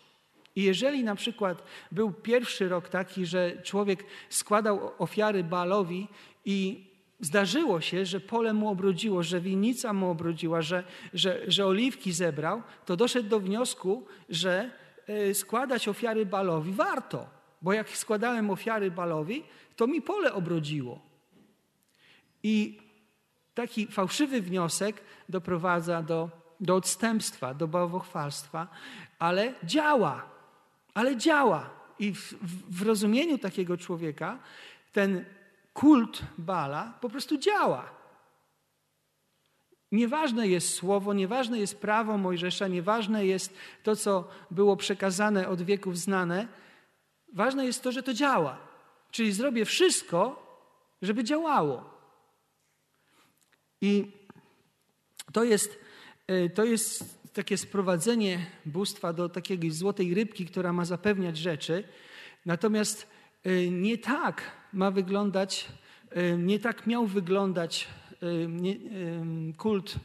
I 0.55 0.63
jeżeli 0.63 1.03
na 1.03 1.15
przykład 1.15 1.63
był 1.91 2.11
pierwszy 2.11 2.69
rok 2.69 2.89
taki, 2.89 3.25
że 3.25 3.61
człowiek 3.63 4.03
składał 4.29 4.91
ofiary 4.97 5.43
Baalowi 5.43 6.07
i 6.45 6.90
zdarzyło 7.21 7.81
się, 7.81 8.05
że 8.05 8.19
pole 8.19 8.53
mu 8.53 8.69
obrodziło, 8.69 9.23
że 9.23 9.41
winnica 9.41 9.93
mu 9.93 10.09
obrodziła, 10.09 10.61
że, 10.61 10.83
że, 11.13 11.41
że 11.47 11.65
oliwki 11.65 12.13
zebrał, 12.13 12.63
to 12.85 12.97
doszedł 12.97 13.29
do 13.29 13.39
wniosku, 13.39 14.05
że 14.29 14.71
e, 15.07 15.33
składać 15.33 15.87
ofiary 15.87 16.25
balowi 16.25 16.73
warto, 16.73 17.29
bo 17.61 17.73
jak 17.73 17.89
składałem 17.89 18.49
ofiary 18.49 18.91
balowi, 18.91 19.43
to 19.75 19.87
mi 19.87 20.01
pole 20.01 20.33
obrodziło. 20.33 21.01
I 22.43 22.79
taki 23.53 23.87
fałszywy 23.87 24.41
wniosek 24.41 25.01
doprowadza 25.29 26.01
do, 26.03 26.29
do 26.59 26.75
odstępstwa, 26.75 27.53
do 27.53 27.67
bałwochwalstwa, 27.67 28.67
ale 29.19 29.53
działa, 29.63 30.29
ale 30.93 31.17
działa. 31.17 31.69
I 31.99 32.13
w, 32.13 32.33
w 32.69 32.81
rozumieniu 32.81 33.37
takiego 33.37 33.77
człowieka 33.77 34.39
ten 34.91 35.25
kult 35.73 36.21
Bala 36.37 36.97
po 37.01 37.09
prostu 37.09 37.37
działa. 37.37 38.01
Nieważne 39.91 40.47
jest 40.47 40.73
słowo, 40.73 41.13
nieważne 41.13 41.59
jest 41.59 41.81
prawo 41.81 42.17
Mojżesza, 42.17 42.67
nieważne 42.67 43.25
jest 43.25 43.53
to, 43.83 43.95
co 43.95 44.27
było 44.51 44.77
przekazane 44.77 45.47
od 45.47 45.61
wieków 45.61 45.97
znane. 45.97 46.47
Ważne 47.33 47.65
jest 47.65 47.83
to, 47.83 47.91
że 47.91 48.03
to 48.03 48.13
działa. 48.13 48.57
Czyli 49.11 49.31
zrobię 49.31 49.65
wszystko, 49.65 50.47
żeby 51.01 51.23
działało. 51.23 51.89
I 53.81 54.11
to 55.33 55.43
jest, 55.43 55.79
e, 56.27 56.49
to 56.49 56.65
jest 56.65 57.21
takie 57.33 57.57
sprowadzenie 57.57 58.45
bóstwa 58.65 59.13
do 59.13 59.29
takiej 59.29 59.71
złotej 59.71 60.13
rybki, 60.13 60.45
która 60.45 60.73
ma 60.73 60.85
zapewniać 60.85 61.37
rzeczy. 61.37 61.83
Natomiast 62.45 63.07
nie 63.71 63.97
tak 63.97 64.41
ma 64.73 64.91
wyglądać, 64.91 65.67
e, 66.09 66.37
nie 66.37 66.59
tak 66.59 66.87
miał 66.87 67.05
wyglądać 67.07 67.87
e, 68.13 69.55
kult 69.57 69.95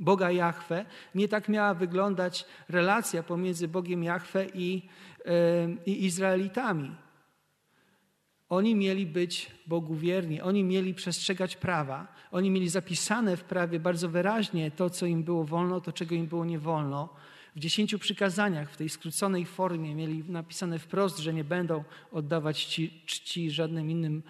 Boga 0.00 0.30
Jahwe, 0.30 0.84
nie 1.14 1.28
tak 1.28 1.48
miała 1.48 1.74
wyglądać 1.74 2.46
relacja 2.68 3.22
pomiędzy 3.22 3.68
Bogiem 3.68 4.04
Jahwe 4.04 4.46
i, 4.54 4.88
i 5.86 6.04
Izraelitami. 6.04 6.96
Oni 8.48 8.74
mieli 8.74 9.06
być 9.06 9.50
Bogu 9.66 9.94
wierni, 9.94 10.40
oni 10.40 10.64
mieli 10.64 10.94
przestrzegać 10.94 11.56
prawa, 11.56 12.14
oni 12.30 12.50
mieli 12.50 12.68
zapisane 12.68 13.36
w 13.36 13.44
prawie 13.44 13.80
bardzo 13.80 14.08
wyraźnie 14.08 14.70
to, 14.70 14.90
co 14.90 15.06
im 15.06 15.22
było 15.22 15.44
wolno, 15.44 15.80
to, 15.80 15.92
czego 15.92 16.14
im 16.14 16.26
było 16.26 16.44
nie 16.44 16.58
wolno. 16.58 17.08
W 17.56 17.58
dziesięciu 17.58 17.98
przykazaniach, 17.98 18.70
w 18.70 18.76
tej 18.76 18.88
skróconej 18.88 19.46
formie, 19.46 19.94
mieli 19.94 20.24
napisane 20.28 20.78
wprost, 20.78 21.18
że 21.18 21.34
nie 21.34 21.44
będą 21.44 21.84
oddawać 22.12 22.66
czci, 22.66 23.02
czci 23.06 23.50
żadnym 23.50 23.90
innym 23.90 24.22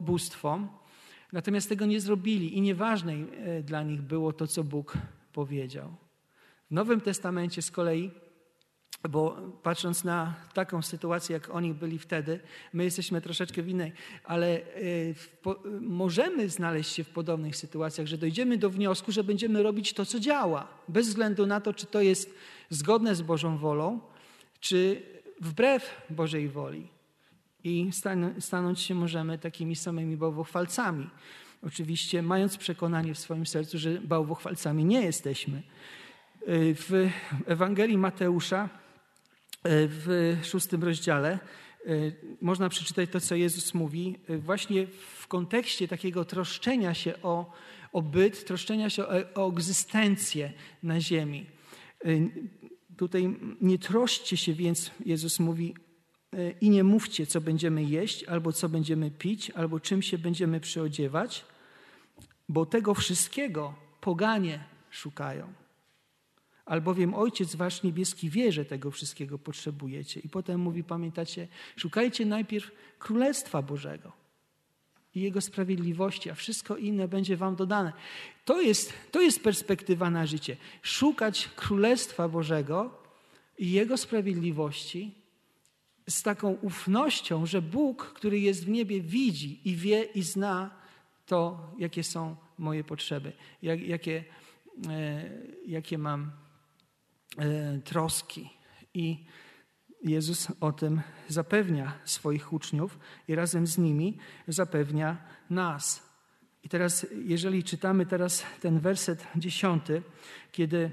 bóstwom. 0.00 0.68
Natomiast 1.32 1.68
tego 1.68 1.86
nie 1.86 2.00
zrobili 2.00 2.58
i 2.58 2.60
nieważne 2.60 3.12
e, 3.12 3.62
dla 3.62 3.82
nich 3.82 4.02
było 4.02 4.32
to, 4.32 4.46
co 4.46 4.64
Bóg 4.64 4.98
powiedział. 5.32 5.94
W 6.70 6.74
Nowym 6.74 7.00
Testamencie 7.00 7.62
z 7.62 7.70
kolei 7.70 8.10
bo 9.08 9.36
patrząc 9.62 10.04
na 10.04 10.34
taką 10.54 10.82
sytuację, 10.82 11.34
jak 11.34 11.50
oni 11.54 11.74
byli 11.74 11.98
wtedy, 11.98 12.40
my 12.72 12.84
jesteśmy 12.84 13.20
troszeczkę 13.20 13.62
w 13.62 13.68
innej, 13.68 13.92
ale 14.24 14.46
e, 14.56 14.62
po, 15.42 15.62
możemy 15.80 16.48
znaleźć 16.48 16.92
się 16.92 17.04
w 17.04 17.08
podobnych 17.08 17.56
sytuacjach, 17.56 18.06
że 18.06 18.18
dojdziemy 18.18 18.58
do 18.58 18.70
wniosku, 18.70 19.12
że 19.12 19.24
będziemy 19.24 19.62
robić 19.62 19.92
to, 19.92 20.06
co 20.06 20.20
działa, 20.20 20.68
bez 20.88 21.08
względu 21.08 21.46
na 21.46 21.60
to, 21.60 21.74
czy 21.74 21.86
to 21.86 22.00
jest 22.00 22.34
zgodne 22.70 23.14
z 23.14 23.22
Bożą 23.22 23.58
wolą, 23.58 24.00
czy 24.60 25.02
wbrew 25.40 26.02
Bożej 26.10 26.48
woli. 26.48 26.88
I 27.64 27.88
stan 27.92 28.34
stanąć 28.40 28.80
się 28.80 28.94
możemy 28.94 29.38
takimi 29.38 29.76
samymi 29.76 30.16
bałwochwalcami. 30.16 31.10
Oczywiście, 31.66 32.22
mając 32.22 32.56
przekonanie 32.56 33.14
w 33.14 33.18
swoim 33.18 33.46
sercu, 33.46 33.78
że 33.78 34.00
bałwochwalcami 34.00 34.84
nie 34.84 35.02
jesteśmy. 35.02 35.56
E, 35.58 35.62
w 36.74 37.10
Ewangelii 37.46 37.98
Mateusza 37.98 38.81
w 39.64 40.36
szóstym 40.42 40.84
rozdziale 40.84 41.38
można 42.40 42.68
przeczytać 42.68 43.10
to, 43.10 43.20
co 43.20 43.34
Jezus 43.34 43.74
mówi, 43.74 44.18
właśnie 44.28 44.86
w 45.18 45.26
kontekście 45.26 45.88
takiego 45.88 46.24
troszczenia 46.24 46.94
się 46.94 47.22
o, 47.22 47.52
o 47.92 48.02
byt, 48.02 48.44
troszczenia 48.44 48.90
się 48.90 49.06
o, 49.06 49.34
o 49.34 49.52
egzystencję 49.52 50.52
na 50.82 51.00
ziemi. 51.00 51.46
Tutaj 52.96 53.36
nie 53.60 53.78
troszcie 53.78 54.36
się 54.36 54.54
więc, 54.54 54.90
Jezus 55.06 55.40
mówi, 55.40 55.74
i 56.60 56.70
nie 56.70 56.84
mówcie, 56.84 57.26
co 57.26 57.40
będziemy 57.40 57.84
jeść, 57.84 58.24
albo 58.24 58.52
co 58.52 58.68
będziemy 58.68 59.10
pić, 59.10 59.50
albo 59.50 59.80
czym 59.80 60.02
się 60.02 60.18
będziemy 60.18 60.60
przyodziewać, 60.60 61.44
bo 62.48 62.66
tego 62.66 62.94
wszystkiego 62.94 63.74
poganie 64.00 64.64
szukają. 64.90 65.61
Albowiem 66.64 67.14
Ojciec 67.14 67.54
Wasz 67.54 67.82
Niebieski 67.82 68.30
wie, 68.30 68.52
że 68.52 68.64
tego 68.64 68.90
wszystkiego 68.90 69.38
potrzebujecie. 69.38 70.20
I 70.20 70.28
potem 70.28 70.60
mówi, 70.60 70.84
pamiętacie, 70.84 71.48
szukajcie 71.76 72.26
najpierw 72.26 72.70
Królestwa 72.98 73.62
Bożego 73.62 74.12
i 75.14 75.20
Jego 75.20 75.40
sprawiedliwości, 75.40 76.30
a 76.30 76.34
wszystko 76.34 76.76
inne 76.76 77.08
będzie 77.08 77.36
Wam 77.36 77.56
dodane. 77.56 77.92
To 78.44 78.60
jest, 78.60 78.92
to 79.10 79.20
jest 79.20 79.42
perspektywa 79.42 80.10
na 80.10 80.26
życie. 80.26 80.56
Szukać 80.82 81.48
Królestwa 81.56 82.28
Bożego 82.28 82.98
i 83.58 83.70
Jego 83.70 83.96
sprawiedliwości 83.96 85.14
z 86.08 86.22
taką 86.22 86.52
ufnością, 86.52 87.46
że 87.46 87.62
Bóg, 87.62 88.12
który 88.14 88.40
jest 88.40 88.64
w 88.64 88.68
niebie, 88.68 89.00
widzi 89.00 89.68
i 89.68 89.76
wie 89.76 90.02
i 90.02 90.22
zna 90.22 90.70
to, 91.26 91.70
jakie 91.78 92.04
są 92.04 92.36
moje 92.58 92.84
potrzeby, 92.84 93.32
jak, 93.62 93.80
jakie, 93.80 94.24
e, 94.88 95.30
jakie 95.66 95.98
mam 95.98 96.30
troski. 97.84 98.50
I 98.94 99.26
Jezus 100.04 100.48
o 100.60 100.72
tym 100.72 101.00
zapewnia 101.28 101.92
swoich 102.04 102.52
uczniów 102.52 102.98
i 103.28 103.34
razem 103.34 103.66
z 103.66 103.78
nimi 103.78 104.18
zapewnia 104.48 105.16
nas. 105.50 106.12
I 106.62 106.68
teraz, 106.68 107.06
jeżeli 107.24 107.64
czytamy 107.64 108.06
teraz 108.06 108.44
ten 108.60 108.80
werset 108.80 109.26
dziesiąty, 109.36 110.02
kiedy, 110.52 110.90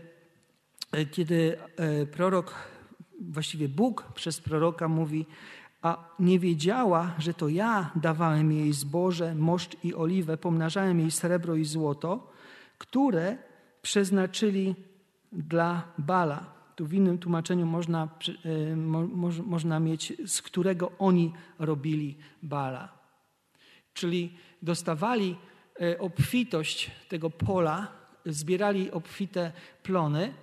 e, 0.91 1.05
kiedy 1.05 1.57
e, 1.77 2.05
prorok, 2.05 2.55
właściwie 3.21 3.69
Bóg 3.69 4.05
przez 4.15 4.41
proroka 4.41 4.87
mówi, 4.87 5.25
a 5.81 6.09
nie 6.19 6.39
wiedziała, 6.39 7.15
że 7.19 7.33
to 7.33 7.49
ja 7.49 7.91
dawałem 7.95 8.51
jej 8.51 8.73
zboże, 8.73 9.35
moszcz 9.35 9.83
i 9.83 9.95
oliwę, 9.95 10.37
pomnażałem 10.37 10.99
jej 10.99 11.11
srebro 11.11 11.55
i 11.55 11.65
złoto, 11.65 12.31
które 12.77 13.37
przeznaczyli 13.81 14.75
dla 15.31 15.83
Bala. 15.97 16.59
Tu 16.75 16.85
w 16.85 16.93
innym 16.93 17.17
tłumaczeniu 17.17 17.65
można, 17.65 18.07
e, 18.45 18.75
można 19.45 19.79
mieć, 19.79 20.13
z 20.25 20.41
którego 20.41 20.91
oni 20.99 21.33
robili 21.59 22.17
Bala. 22.43 22.99
Czyli 23.93 24.33
dostawali 24.61 25.35
e, 25.81 25.99
obfitość 25.99 26.91
tego 27.09 27.29
pola, 27.29 27.87
zbierali 28.25 28.91
obfite 28.91 29.51
plony, 29.83 30.33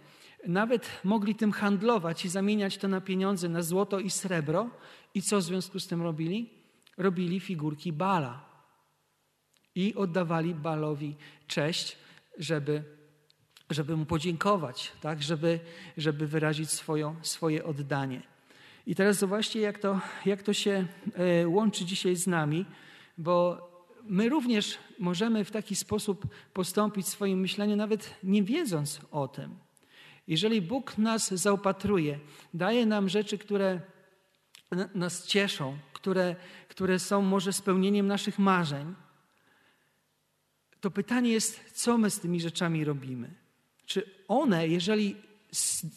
nawet 0.47 0.91
mogli 1.05 1.35
tym 1.35 1.53
handlować 1.53 2.25
i 2.25 2.29
zamieniać 2.29 2.79
to 2.79 2.89
na 2.89 3.01
pieniądze, 3.01 3.49
na 3.49 3.63
złoto 3.63 3.99
i 3.99 4.11
srebro. 4.11 4.71
I 5.15 5.23
co 5.23 5.39
w 5.39 5.43
związku 5.43 5.81
z 5.81 5.87
tym 5.87 6.03
robili? 6.03 6.51
Robili 6.97 7.41
figurki 7.41 7.93
Bala. 7.93 8.47
I 9.75 9.95
oddawali 9.95 10.55
Balowi 10.55 11.17
cześć, 11.47 11.97
żeby, 12.39 12.96
żeby 13.71 13.97
mu 13.97 14.05
podziękować, 14.05 14.93
tak? 15.01 15.23
żeby, 15.23 15.61
żeby 15.97 16.27
wyrazić 16.27 16.71
swoją, 16.71 17.17
swoje 17.23 17.65
oddanie. 17.65 18.23
I 18.87 18.95
teraz 18.95 19.19
zobaczcie, 19.19 19.61
jak 19.61 19.79
to, 19.79 20.01
jak 20.27 20.43
to 20.43 20.53
się 20.53 20.87
e, 21.15 21.49
łączy 21.49 21.85
dzisiaj 21.85 22.17
z 22.17 22.27
nami, 22.27 22.65
bo 23.19 23.67
my 24.05 24.29
również 24.29 24.79
możemy 24.99 25.45
w 25.45 25.51
taki 25.51 25.77
sposób 25.77 26.27
postąpić 26.53 27.07
w 27.07 27.09
swoim 27.09 27.41
myśleniu, 27.41 27.77
nawet 27.77 28.15
nie 28.23 28.43
wiedząc 28.43 29.01
o 29.11 29.29
tym. 29.29 29.59
Jeżeli 30.29 30.63
Bóg 30.63 30.99
nas 30.99 31.35
zaopatruje, 31.35 32.19
daje 32.55 32.87
nam 32.87 33.09
rzeczy, 33.09 33.39
które 33.39 33.81
nas 34.95 35.27
cieszą, 35.27 35.79
które, 35.93 36.37
które 36.69 36.99
są 36.99 37.23
może 37.23 37.53
spełnieniem 37.53 38.07
naszych 38.07 38.39
marzeń, 38.39 38.95
to 40.81 40.91
pytanie 40.91 41.31
jest, 41.31 41.73
co 41.73 41.99
my 41.99 42.11
z 42.11 42.21
tymi 42.21 42.41
rzeczami 42.41 42.85
robimy? 42.85 43.46
Czy 43.87 44.11
one, 44.29 44.69
jeżeli 44.69 45.17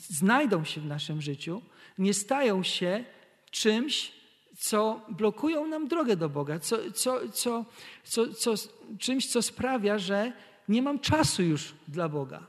znajdą 0.09 0.63
się 0.63 0.81
w 0.81 0.85
naszym 0.85 1.21
życiu, 1.21 1.61
nie 1.97 2.13
stają 2.13 2.63
się 2.63 3.03
czymś, 3.51 4.11
co 4.57 5.01
blokują 5.09 5.67
nam 5.67 5.87
drogę 5.87 6.15
do 6.15 6.29
Boga, 6.29 6.59
co, 6.59 6.91
co, 6.91 7.29
co, 7.29 7.65
co, 8.03 8.33
co, 8.33 8.53
czymś, 8.99 9.27
co 9.27 9.41
sprawia, 9.41 9.97
że 9.97 10.33
nie 10.69 10.81
mam 10.81 10.99
czasu 10.99 11.43
już 11.43 11.73
dla 11.87 12.09
Boga. 12.09 12.47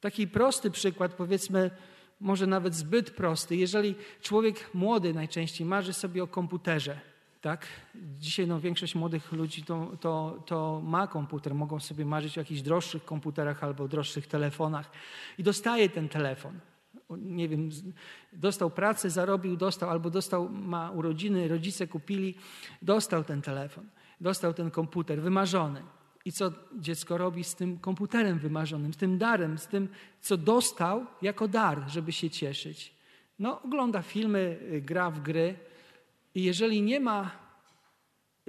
Taki 0.00 0.28
prosty 0.28 0.70
przykład, 0.70 1.14
powiedzmy, 1.14 1.70
może 2.20 2.46
nawet 2.46 2.74
zbyt 2.74 3.10
prosty. 3.10 3.56
Jeżeli 3.56 3.94
człowiek 4.22 4.74
młody 4.74 5.14
najczęściej 5.14 5.66
marzy 5.66 5.92
sobie 5.92 6.22
o 6.22 6.26
komputerze, 6.26 7.00
tak? 7.46 7.66
Dzisiaj 7.94 8.46
no, 8.46 8.60
większość 8.60 8.94
młodych 8.94 9.32
ludzi 9.32 9.62
to, 9.62 9.92
to, 10.00 10.42
to 10.46 10.80
ma 10.84 11.06
komputer, 11.06 11.54
mogą 11.54 11.80
sobie 11.80 12.04
marzyć 12.04 12.38
o 12.38 12.40
jakichś 12.40 12.60
droższych 12.60 13.04
komputerach 13.04 13.64
albo 13.64 13.88
droższych 13.88 14.26
telefonach 14.26 14.90
i 15.38 15.42
dostaje 15.42 15.88
ten 15.88 16.08
telefon. 16.08 16.60
Nie 17.10 17.48
wiem, 17.48 17.70
dostał 18.32 18.70
pracę, 18.70 19.10
zarobił, 19.10 19.56
dostał, 19.56 19.90
albo 19.90 20.10
dostał, 20.10 20.48
ma 20.48 20.90
urodziny, 20.90 21.48
rodzice 21.48 21.86
kupili, 21.86 22.34
dostał 22.82 23.24
ten 23.24 23.42
telefon, 23.42 23.84
dostał 24.20 24.54
ten 24.54 24.70
komputer 24.70 25.22
wymarzony. 25.22 25.82
I 26.24 26.32
co 26.32 26.52
dziecko 26.78 27.18
robi 27.18 27.44
z 27.44 27.54
tym 27.54 27.78
komputerem 27.78 28.38
wymarzonym, 28.38 28.94
z 28.94 28.96
tym 28.96 29.18
darem, 29.18 29.58
z 29.58 29.66
tym, 29.66 29.88
co 30.20 30.36
dostał 30.36 31.06
jako 31.22 31.48
dar, 31.48 31.82
żeby 31.88 32.12
się 32.12 32.30
cieszyć? 32.30 32.94
No, 33.38 33.62
ogląda 33.62 34.02
filmy, 34.02 34.58
y, 34.72 34.80
gra 34.80 35.10
w 35.10 35.20
gry 35.22 35.54
i 36.36 36.42
jeżeli 36.42 36.82
nie 36.82 37.00
ma 37.00 37.30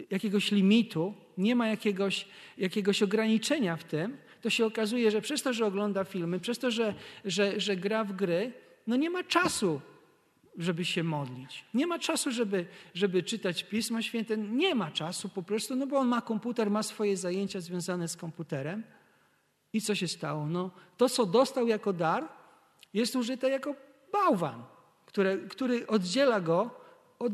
jakiegoś 0.10 0.52
limitu, 0.52 1.14
nie 1.38 1.56
ma 1.56 1.68
jakiegoś, 1.68 2.28
jakiegoś 2.58 3.04
ograniczenia 3.04 3.78
w 3.78 3.84
tym, 3.84 4.18
to 4.42 4.50
się 4.50 4.66
okazuje, 4.66 5.12
że 5.12 5.22
przez 5.22 5.44
to, 5.44 5.54
że 5.54 5.66
ogląda 5.66 6.04
filmy, 6.04 6.40
przez 6.40 6.60
to, 6.60 6.72
że, 6.72 6.94
że, 7.26 7.60
że 7.60 7.76
gra 7.76 8.04
w 8.04 8.14
gry, 8.14 8.54
no 8.88 8.96
nie 8.96 9.10
ma 9.10 9.24
czasu 9.24 9.82
żeby 10.58 10.86
się 10.86 11.04
modlić. 11.04 11.66
Nie 11.74 11.88
ma 11.88 12.00
czasu, 12.00 12.32
żeby, 12.32 12.66
żeby 12.94 13.24
czytać 13.24 13.64
Pismo 13.64 14.02
Święte. 14.02 14.38
Nie 14.38 14.76
ma 14.76 14.92
czasu 14.92 15.30
po 15.30 15.44
prostu, 15.44 15.76
no 15.76 15.88
bo 15.88 15.98
on 15.98 16.08
ma 16.08 16.22
komputer, 16.22 16.72
ma 16.72 16.84
swoje 16.84 17.18
zajęcia 17.18 17.62
związane 17.62 18.08
z 18.08 18.18
komputerem. 18.18 18.84
I 19.74 19.82
co 19.82 19.96
się 19.96 20.08
stało? 20.08 20.48
No, 20.48 20.72
to, 20.98 21.10
co 21.10 21.26
dostał 21.26 21.68
jako 21.68 21.94
dar, 21.94 22.28
jest 22.94 23.16
użyte 23.16 23.50
jako 23.50 23.76
bałwan, 24.14 24.64
które, 25.06 25.38
który 25.38 25.88
oddziela 25.88 26.42
go 26.42 26.87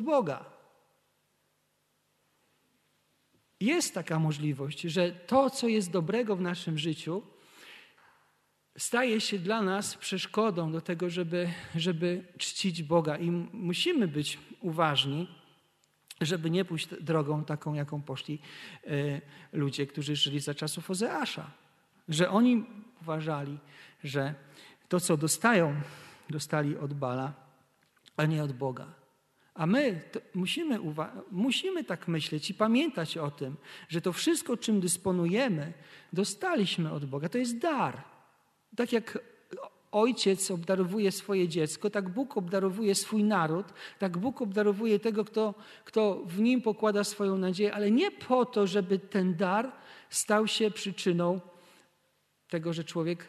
Boga. 0.04 0.46
Jest 3.60 3.94
taka 3.94 4.20
możliwość, 4.20 4.82
że 4.82 5.12
to, 5.12 5.50
co 5.50 5.68
jest 5.68 5.92
dobrego 5.92 6.36
w 6.36 6.42
naszym 6.42 6.78
życiu, 6.78 7.22
staje 8.78 9.22
się 9.22 9.40
dla 9.40 9.62
nas 9.62 9.98
przeszkodą 9.98 10.72
do 10.72 10.82
tego, 10.82 11.10
żeby, 11.10 11.50
żeby 11.76 12.26
czcić 12.38 12.84
Boga. 12.84 13.18
I 13.18 13.32
musimy 13.54 14.08
być 14.08 14.40
uważni, 14.62 15.28
żeby 16.22 16.50
nie 16.50 16.66
pójść 16.66 16.88
drogą 17.02 17.46
taką, 17.46 17.74
jaką 17.74 18.02
poszli 18.02 18.40
e, 18.88 19.22
ludzie, 19.54 19.88
którzy 19.88 20.16
żyli 20.16 20.40
za 20.40 20.54
czasów 20.54 20.90
Ozeasza. 20.90 21.52
Że 22.10 22.30
oni 22.30 22.66
uważali, 23.02 23.58
że 24.04 24.36
to, 24.90 25.00
co 25.00 25.18
dostają, 25.18 25.82
dostali 26.30 26.78
od 26.78 26.94
Bala, 26.94 27.34
a 28.18 28.26
nie 28.26 28.44
od 28.44 28.52
Boga. 28.52 29.03
A 29.54 29.66
my 29.66 30.02
musimy, 30.34 30.80
musimy 31.32 31.84
tak 31.84 32.08
myśleć 32.08 32.50
i 32.50 32.54
pamiętać 32.54 33.18
o 33.18 33.32
tym, 33.32 33.56
że 33.90 34.02
to 34.02 34.14
wszystko, 34.14 34.58
czym 34.58 34.80
dysponujemy, 34.80 35.74
dostaliśmy 36.14 36.92
od 36.92 37.06
Boga. 37.06 37.30
To 37.30 37.38
jest 37.38 37.58
dar. 37.58 38.04
Tak 38.76 38.94
jak 38.94 39.20
ojciec 39.92 40.52
obdarowuje 40.52 41.12
swoje 41.12 41.48
dziecko, 41.48 41.90
tak 41.90 42.10
Bóg 42.10 42.38
obdarowuje 42.38 42.96
swój 42.96 43.24
naród, 43.24 43.66
tak 44.00 44.18
Bóg 44.18 44.42
obdarowuje 44.42 45.00
tego, 45.00 45.26
kto, 45.26 45.54
kto 45.86 46.24
w 46.26 46.40
nim 46.40 46.62
pokłada 46.62 47.04
swoją 47.04 47.38
nadzieję, 47.38 47.74
ale 47.74 47.92
nie 47.92 48.12
po 48.12 48.46
to, 48.46 48.68
żeby 48.68 49.00
ten 49.00 49.36
dar 49.36 49.72
stał 50.10 50.48
się 50.48 50.72
przyczyną 50.72 51.42
tego, 52.50 52.74
że 52.74 52.84
człowiek 52.84 53.28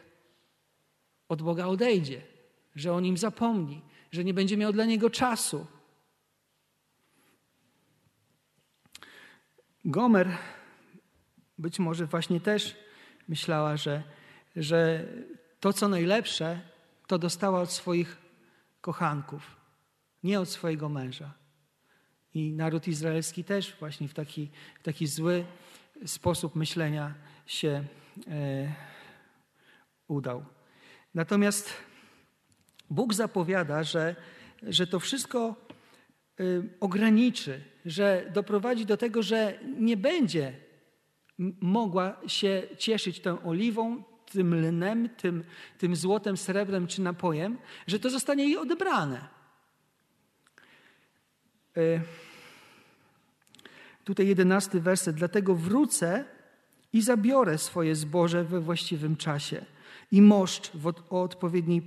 od 1.29 1.43
Boga 1.43 1.67
odejdzie, 1.67 2.21
że 2.77 2.93
o 2.93 3.01
nim 3.01 3.17
zapomni, 3.17 3.83
że 4.13 4.25
nie 4.25 4.35
będzie 4.35 4.57
miał 4.57 4.73
dla 4.73 4.85
niego 4.85 5.11
czasu. 5.11 5.67
Gomer 9.85 10.29
być 11.59 11.79
może 11.79 12.07
właśnie 12.07 12.41
też 12.41 12.77
myślała, 13.29 13.77
że 13.77 14.03
że 14.57 15.07
to, 15.61 15.73
co 15.73 15.89
najlepsze, 15.89 16.61
to 17.07 17.19
dostała 17.19 17.61
od 17.61 17.73
swoich 17.73 18.17
kochanków, 18.81 19.57
nie 20.23 20.41
od 20.41 20.49
swojego 20.49 20.89
męża. 20.89 21.35
I 22.35 22.53
naród 22.53 22.89
izraelski 22.89 23.45
też 23.45 23.77
właśnie 23.81 24.09
w 24.09 24.15
taki, 24.15 24.51
w 24.81 24.83
taki 24.83 25.07
zły 25.07 25.45
sposób 26.07 26.57
myślenia 26.57 27.15
się 27.47 27.85
e, 28.29 28.75
udał. 30.09 30.45
Natomiast 31.15 31.71
Bóg 32.91 33.15
zapowiada, 33.15 33.83
że, 33.83 34.17
że 34.63 34.87
to 34.87 35.01
wszystko 35.01 35.57
y, 36.41 36.69
ograniczy, 36.81 37.65
że 37.85 38.31
doprowadzi 38.35 38.87
do 38.87 38.97
tego, 38.97 39.23
że 39.23 39.59
nie 39.79 39.97
będzie 39.97 40.53
mogła 41.61 42.17
się 42.27 42.63
cieszyć 42.79 43.21
tą 43.21 43.43
oliwą, 43.43 44.03
tym 44.33 44.55
lnem, 44.55 45.09
tym, 45.09 45.45
tym 45.79 45.97
złotem, 45.97 46.37
srebrem 46.37 46.87
czy 46.87 47.03
napojem, 47.03 47.59
że 47.87 47.99
to 47.99 48.11
zostanie 48.11 48.45
jej 48.45 48.57
odebrane. 48.57 49.29
Y, 51.77 52.01
tutaj 54.05 54.27
jedenasty 54.27 54.81
werset. 54.81 55.17
Dlatego 55.17 55.55
wrócę 55.55 56.25
i 56.93 57.03
zabiorę 57.03 57.59
swoje 57.59 57.95
zboże 57.95 58.45
we 58.45 58.61
właściwym 58.61 59.17
czasie 59.17 59.65
i 60.11 60.23
moszcz 60.23 60.71
w 60.77 60.87
o 60.87 61.23
odpowiedniej 61.23 61.83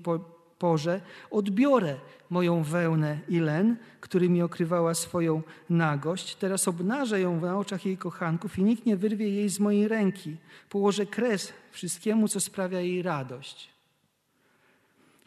porze 0.60 1.02
odbiorę 1.32 1.96
moją 2.30 2.64
wełnę 2.64 3.20
i 3.30 3.40
len, 3.40 3.76
którymi 4.02 4.42
okrywała 4.42 4.94
swoją 4.94 5.42
nagość. 5.70 6.36
Teraz 6.36 6.68
obnażę 6.68 7.22
ją 7.22 7.42
na 7.42 7.58
oczach 7.58 7.86
jej 7.86 7.98
kochanków 7.98 8.60
i 8.60 8.64
nikt 8.64 8.86
nie 8.86 8.98
wyrwie 8.98 9.30
jej 9.30 9.50
z 9.50 9.60
mojej 9.60 9.88
ręki. 9.88 10.38
Położę 10.70 11.06
kres 11.06 11.54
wszystkiemu, 11.72 12.28
co 12.28 12.40
sprawia 12.40 12.82
jej 12.82 13.02
radość 13.02 13.78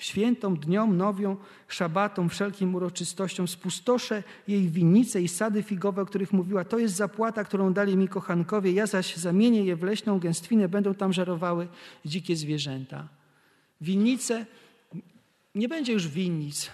świętom, 0.01 0.57
dniom, 0.57 0.97
nowią, 0.97 1.37
szabatom, 1.69 2.29
wszelkim 2.29 2.75
uroczystościom, 2.75 3.49
spustoszę 3.49 4.23
jej 4.49 4.69
winnice 4.69 5.23
i 5.23 5.29
sady 5.29 5.62
figowe, 5.62 6.03
o 6.03 6.07
których 6.07 6.33
mówiła, 6.33 6.64
to 6.64 6.79
jest 6.79 6.95
zapłata, 6.95 7.45
którą 7.45 7.73
dali 7.73 7.97
mi 7.97 8.09
kochankowie, 8.09 8.73
ja 8.73 8.87
zaś 8.87 9.16
zamienię 9.16 9.64
je 9.64 9.77
w 9.77 9.83
leśną 9.83 10.19
gęstwinę, 10.19 10.69
będą 10.69 10.95
tam 10.95 11.12
żerowały 11.12 11.69
dzikie 12.05 12.37
zwierzęta. 12.37 13.09
Winnice, 13.81 14.47
nie 15.55 15.69
będzie 15.69 15.93
już 15.93 16.09
winnic, 16.09 16.71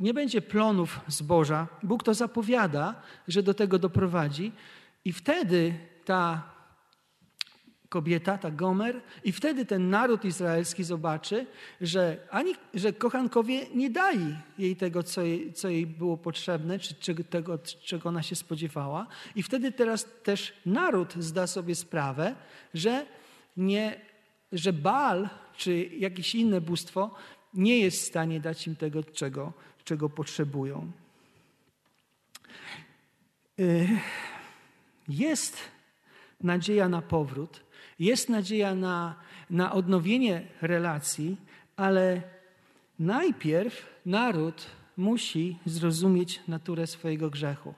nie 0.00 0.14
będzie 0.14 0.42
plonów 0.42 1.00
zboża. 1.06 1.66
Bóg 1.82 2.02
to 2.02 2.14
zapowiada, 2.14 3.02
że 3.28 3.42
do 3.42 3.54
tego 3.54 3.78
doprowadzi 3.78 4.52
i 5.04 5.12
wtedy 5.12 5.74
ta 6.04 6.50
kobieta, 7.90 8.38
ta 8.38 8.50
Gomer, 8.50 9.00
i 9.24 9.32
wtedy 9.32 9.66
ten 9.66 9.90
naród 9.90 10.24
izraelski 10.24 10.84
zobaczy, 10.84 11.46
że, 11.80 12.18
ani, 12.30 12.54
że 12.74 12.92
kochankowie 12.92 13.66
nie 13.74 13.90
dali 13.90 14.36
jej 14.58 14.76
tego, 14.76 15.02
co 15.02 15.22
jej, 15.22 15.52
co 15.52 15.68
jej 15.68 15.86
było 15.86 16.16
potrzebne, 16.16 16.78
czy, 16.78 16.94
czy 16.94 17.14
tego, 17.14 17.58
czego 17.84 18.08
ona 18.08 18.22
się 18.22 18.36
spodziewała. 18.36 19.06
I 19.34 19.42
wtedy 19.42 19.72
teraz 19.72 20.06
też 20.22 20.52
naród 20.66 21.14
zda 21.18 21.46
sobie 21.46 21.74
sprawę, 21.74 22.34
że, 22.74 23.06
nie, 23.56 24.00
że 24.52 24.72
Baal, 24.72 25.28
czy 25.56 25.84
jakieś 25.84 26.34
inne 26.34 26.60
bóstwo 26.60 27.14
nie 27.54 27.78
jest 27.78 28.02
w 28.02 28.06
stanie 28.06 28.40
dać 28.40 28.66
im 28.66 28.76
tego, 28.76 29.04
czego, 29.04 29.52
czego 29.84 30.08
potrzebują. 30.08 30.92
Y, 33.60 33.88
jest 35.08 35.58
nadzieja 36.40 36.88
na 36.88 37.02
powrót, 37.02 37.60
jest 37.98 38.28
nadzieja 38.28 38.74
na, 38.74 39.14
na 39.50 39.72
odnowienie 39.72 40.46
relacji, 40.62 41.36
ale 41.76 42.22
najpierw 42.98 43.86
naród 44.06 44.66
musi 44.96 45.58
zrozumieć 45.66 46.40
naturę 46.48 46.86
swojego 46.86 47.30
grzechu. 47.30 47.74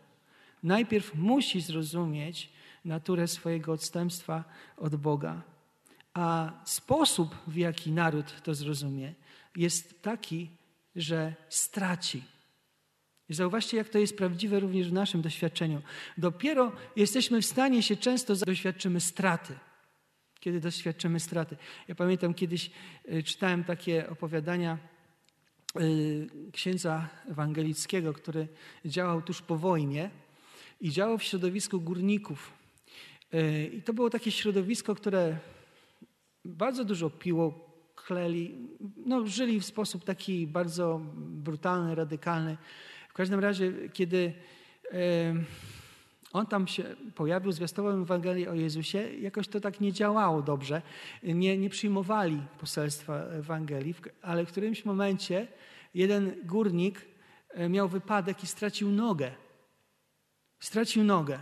Najpierw 0.62 1.14
musi 1.14 1.60
zrozumieć 1.60 2.52
naturę 2.84 3.28
swojego 3.28 3.72
odstępstwa 3.72 4.44
od 4.76 4.96
Boga. 4.96 5.42
A 6.14 6.52
sposób, 6.64 7.34
w 7.46 7.56
jaki 7.56 7.92
naród 7.92 8.42
to 8.42 8.54
zrozumie, 8.54 9.14
jest 9.56 10.02
taki, 10.02 10.50
że 10.96 11.34
straci. 11.48 12.22
Zauważcie, 13.28 13.76
jak 13.76 13.88
to 13.88 13.98
jest 13.98 14.16
prawdziwe 14.16 14.60
również 14.60 14.90
w 14.90 14.92
naszym 14.92 15.22
doświadczeniu. 15.22 15.82
Dopiero 16.18 16.72
jesteśmy 16.96 17.42
w 17.42 17.46
stanie 17.46 17.82
się 17.82 17.96
często 17.96 18.36
doświadczymy 18.36 19.00
straty 19.00 19.54
kiedy 20.42 20.60
doświadczymy 20.60 21.20
straty. 21.20 21.56
Ja 21.88 21.94
pamiętam 21.94 22.34
kiedyś 22.34 22.70
e, 23.04 23.22
czytałem 23.22 23.64
takie 23.64 24.10
opowiadania 24.10 24.78
e, 25.76 25.80
księdza 26.52 27.08
ewangelickiego, 27.28 28.12
który 28.12 28.48
działał 28.84 29.22
tuż 29.22 29.42
po 29.42 29.56
wojnie 29.56 30.10
i 30.80 30.90
działał 30.90 31.18
w 31.18 31.22
środowisku 31.22 31.80
górników. 31.80 32.52
E, 33.32 33.64
I 33.64 33.82
to 33.82 33.92
było 33.92 34.10
takie 34.10 34.30
środowisko, 34.30 34.94
które 34.94 35.38
bardzo 36.44 36.84
dużo 36.84 37.10
piło, 37.10 37.71
kleli, 38.06 38.68
no, 39.06 39.26
żyli 39.26 39.60
w 39.60 39.64
sposób 39.64 40.04
taki 40.04 40.46
bardzo 40.46 41.00
brutalny, 41.16 41.94
radykalny. 41.94 42.56
W 43.08 43.12
każdym 43.12 43.40
razie, 43.40 43.72
kiedy 43.92 44.32
on 46.32 46.46
tam 46.46 46.66
się 46.66 46.84
pojawił, 47.14 47.52
zwiastował 47.52 48.02
Ewangelię 48.02 48.50
o 48.50 48.54
Jezusie. 48.54 49.14
Jakoś 49.14 49.48
to 49.48 49.60
tak 49.60 49.80
nie 49.80 49.92
działało 49.92 50.42
dobrze. 50.42 50.82
Nie, 51.22 51.58
nie 51.58 51.70
przyjmowali 51.70 52.42
poselstwa 52.60 53.16
Ewangelii, 53.16 53.94
ale 54.22 54.46
w 54.46 54.48
którymś 54.48 54.84
momencie 54.84 55.48
jeden 55.94 56.34
górnik 56.44 57.06
e, 57.50 57.68
miał 57.68 57.88
wypadek 57.88 58.44
i 58.44 58.46
stracił 58.46 58.90
nogę. 58.90 59.30
Stracił 60.60 61.04
nogę. 61.04 61.38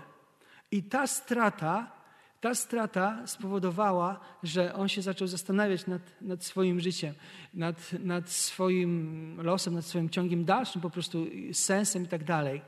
I 0.70 0.82
ta 0.82 1.06
strata, 1.06 1.92
ta 2.40 2.54
strata 2.54 3.26
spowodowała, 3.26 4.20
że 4.42 4.74
on 4.74 4.88
się 4.88 5.02
zaczął 5.02 5.28
zastanawiać 5.28 5.86
nad, 5.86 6.02
nad 6.22 6.44
swoim 6.44 6.80
życiem, 6.80 7.14
nad, 7.54 7.92
nad 7.92 8.30
swoim 8.30 9.36
losem, 9.42 9.74
nad 9.74 9.86
swoim 9.86 10.10
ciągiem 10.10 10.44
dalszym, 10.44 10.80
po 10.80 10.90
prostu 10.90 11.26
sensem 11.52 12.04
i 12.04 12.08
tak 12.08 12.24
dalej. 12.24 12.60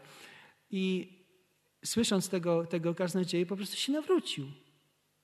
I 0.71 1.13
słysząc 1.85 2.29
tego, 2.29 2.67
tego 2.67 2.95
kaznodzieję, 2.95 3.47
po 3.47 3.57
prostu 3.57 3.77
się 3.77 3.93
nawrócił. 3.93 4.47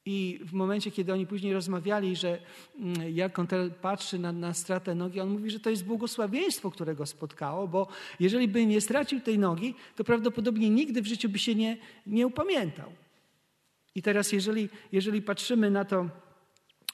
I 0.06 0.40
w 0.44 0.52
momencie, 0.52 0.90
kiedy 0.90 1.12
oni 1.12 1.26
później 1.26 1.52
rozmawiali, 1.52 2.16
że 2.16 2.38
mm, 2.78 3.14
jak 3.14 3.38
on 3.38 3.46
patrzy 3.82 4.18
na, 4.18 4.32
na 4.32 4.54
stratę 4.54 4.94
nogi, 4.94 5.20
on 5.20 5.30
mówi, 5.30 5.50
że 5.50 5.60
to 5.60 5.70
jest 5.70 5.84
błogosławieństwo, 5.84 6.70
które 6.70 6.94
go 6.94 7.06
spotkało, 7.06 7.68
bo 7.68 7.88
jeżeli 8.20 8.48
by 8.48 8.66
nie 8.66 8.80
stracił 8.80 9.20
tej 9.20 9.38
nogi, 9.38 9.74
to 9.96 10.04
prawdopodobnie 10.04 10.70
nigdy 10.70 11.02
w 11.02 11.06
życiu 11.06 11.28
by 11.28 11.38
się 11.38 11.54
nie, 11.54 11.76
nie 12.06 12.26
upamiętał. 12.26 12.92
I 13.98 14.02
teraz, 14.02 14.32
jeżeli, 14.32 14.68
jeżeli 14.92 15.22
patrzymy 15.22 15.70
na 15.70 15.84
to, 15.84 16.08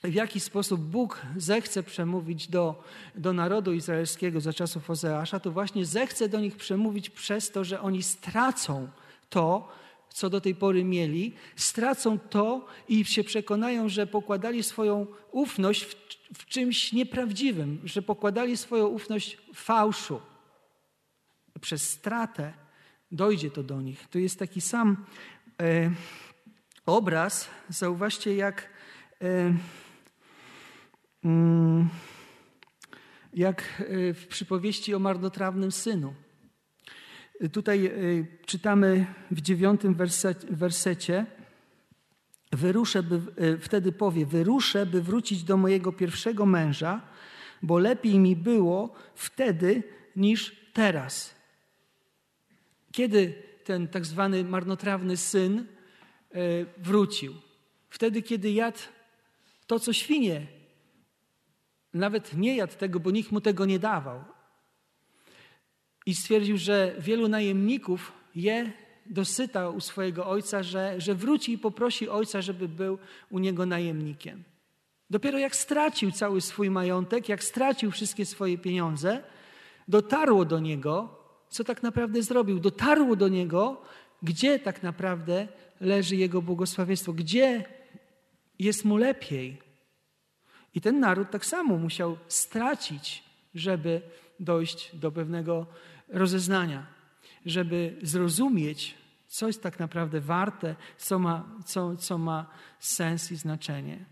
w 0.04 0.14
jaki 0.14 0.40
sposób 0.40 0.80
Bóg 0.80 1.22
zechce 1.36 1.82
przemówić 1.82 2.48
do, 2.48 2.82
do 3.14 3.32
narodu 3.32 3.72
izraelskiego 3.72 4.40
za 4.40 4.52
czasów 4.52 4.90
Ozeasza, 4.90 5.40
to 5.40 5.50
właśnie 5.50 5.86
zechce 5.86 6.28
do 6.28 6.40
nich 6.40 6.56
przemówić 6.56 7.10
przez 7.10 7.50
to, 7.50 7.64
że 7.64 7.80
oni 7.80 8.02
stracą 8.02 8.88
to, 9.28 9.68
co 10.08 10.30
do 10.30 10.40
tej 10.40 10.54
pory 10.54 10.84
mieli, 10.84 11.34
stracą 11.56 12.18
to 12.18 12.66
i 12.88 13.04
się 13.04 13.24
przekonają, 13.24 13.88
że 13.88 14.06
pokładali 14.06 14.62
swoją 14.62 15.06
ufność 15.30 15.84
w, 15.84 15.94
w 16.34 16.46
czymś 16.46 16.92
nieprawdziwym, 16.92 17.80
że 17.84 18.02
pokładali 18.02 18.56
swoją 18.56 18.86
ufność 18.86 19.38
w 19.54 19.60
fałszu. 19.60 20.20
Przez 21.60 21.90
stratę 21.90 22.52
dojdzie 23.12 23.50
to 23.50 23.62
do 23.62 23.82
nich. 23.82 24.08
To 24.08 24.18
jest 24.18 24.38
taki 24.38 24.60
sam 24.60 25.04
e, 25.60 25.90
obraz. 26.86 27.48
Zauważcie, 27.68 28.36
jak, 28.36 28.68
e, 29.22 29.54
mm, 31.24 31.88
jak 33.34 33.62
e, 33.62 34.14
w 34.14 34.26
przypowieści 34.26 34.94
o 34.94 34.98
marnotrawnym 34.98 35.72
synu. 35.72 36.14
Tutaj 37.52 37.86
y, 37.86 38.26
czytamy 38.46 39.06
w 39.30 39.40
dziewiątym 39.40 39.96
wersecie, 40.50 41.26
wyruszę, 42.52 43.02
by, 43.02 43.20
wtedy 43.60 43.92
powie, 43.92 44.26
wyruszę, 44.26 44.86
by 44.86 45.02
wrócić 45.02 45.42
do 45.42 45.56
mojego 45.56 45.92
pierwszego 45.92 46.46
męża, 46.46 47.00
bo 47.62 47.78
lepiej 47.78 48.18
mi 48.18 48.36
było 48.36 48.94
wtedy 49.14 49.82
niż 50.16 50.56
teraz. 50.72 51.34
Kiedy 52.92 53.42
ten 53.64 53.88
tak 53.88 54.06
zwany 54.06 54.44
marnotrawny 54.44 55.16
syn 55.16 55.66
wrócił? 56.78 57.34
Wtedy, 57.90 58.22
kiedy 58.22 58.50
jadł 58.50 58.78
to, 59.66 59.80
co 59.80 59.92
świnie. 59.92 60.46
Nawet 61.94 62.36
nie 62.36 62.56
jadł 62.56 62.76
tego, 62.76 63.00
bo 63.00 63.10
nikt 63.10 63.32
mu 63.32 63.40
tego 63.40 63.64
nie 63.64 63.78
dawał, 63.78 64.24
i 66.06 66.14
stwierdził, 66.14 66.56
że 66.56 66.94
wielu 66.98 67.28
najemników 67.28 68.12
je 68.34 68.72
dosyta 69.06 69.68
u 69.68 69.80
swojego 69.80 70.26
ojca, 70.26 70.62
że, 70.62 70.94
że 71.00 71.14
wróci 71.14 71.52
i 71.52 71.58
poprosi 71.58 72.08
ojca, 72.08 72.42
żeby 72.42 72.68
był 72.68 72.98
u 73.30 73.38
niego 73.38 73.66
najemnikiem. 73.66 74.44
Dopiero 75.10 75.38
jak 75.38 75.56
stracił 75.56 76.12
cały 76.12 76.40
swój 76.40 76.70
majątek, 76.70 77.28
jak 77.28 77.44
stracił 77.44 77.90
wszystkie 77.90 78.26
swoje 78.26 78.58
pieniądze, 78.58 79.22
dotarło 79.88 80.44
do 80.44 80.60
niego, 80.60 81.18
co 81.48 81.64
tak 81.64 81.82
naprawdę 81.82 82.22
zrobił. 82.22 82.60
Dotarło 82.60 83.16
do 83.16 83.28
niego, 83.28 83.82
gdzie 84.24 84.58
tak 84.58 84.82
naprawdę 84.82 85.48
leży 85.80 86.16
jego 86.16 86.42
błogosławieństwo, 86.42 87.12
gdzie 87.12 87.64
jest 88.58 88.84
mu 88.84 88.96
lepiej. 88.96 89.58
I 90.74 90.80
ten 90.80 91.00
naród 91.00 91.30
tak 91.30 91.46
samo 91.46 91.76
musiał 91.76 92.16
stracić, 92.28 93.24
żeby 93.54 94.02
dojść 94.40 94.96
do 94.96 95.12
pewnego 95.12 95.66
rozeznania, 96.08 96.86
żeby 97.46 97.96
zrozumieć, 98.02 98.94
co 99.28 99.46
jest 99.46 99.62
tak 99.62 99.78
naprawdę 99.78 100.20
warte, 100.20 100.76
co 100.98 101.18
ma, 101.18 101.48
co, 101.64 101.96
co 101.96 102.18
ma 102.18 102.46
sens 102.78 103.32
i 103.32 103.36
znaczenie. 103.36 104.04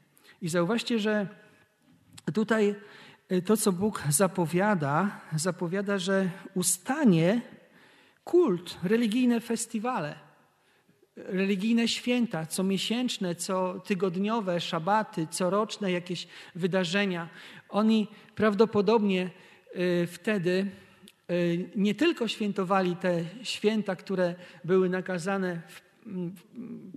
I 0.43 0.49
zauważcie, 0.49 0.99
że 0.99 1.27
tutaj 2.35 2.75
y, 3.33 3.43
to, 3.43 3.57
co 3.57 3.73
Bóg 3.73 4.03
zapowiada, 4.09 5.21
zapowiada, 5.37 5.99
że 5.99 6.31
ustanie 6.55 7.43
kult, 8.25 8.79
religijne 8.83 9.41
festiwale, 9.41 10.15
religijne 11.17 11.89
święta, 11.89 12.47
comiesięczne, 12.47 13.35
co 13.35 13.81
tygodniowe, 13.81 14.61
szabaty, 14.61 15.27
coroczne 15.31 15.93
jakieś 15.93 16.27
wydarzenia. 16.55 17.29
Oni 17.69 18.09
prawdopodobnie 18.35 19.31
y, 19.77 20.07
wtedy 20.07 20.67
y, 21.31 21.71
nie 21.77 21.95
tylko 21.95 22.29
świętowali 22.29 22.97
te 22.97 23.25
święta, 23.43 23.97
które 23.97 24.35
były 24.65 24.89
nakazane 24.89 25.63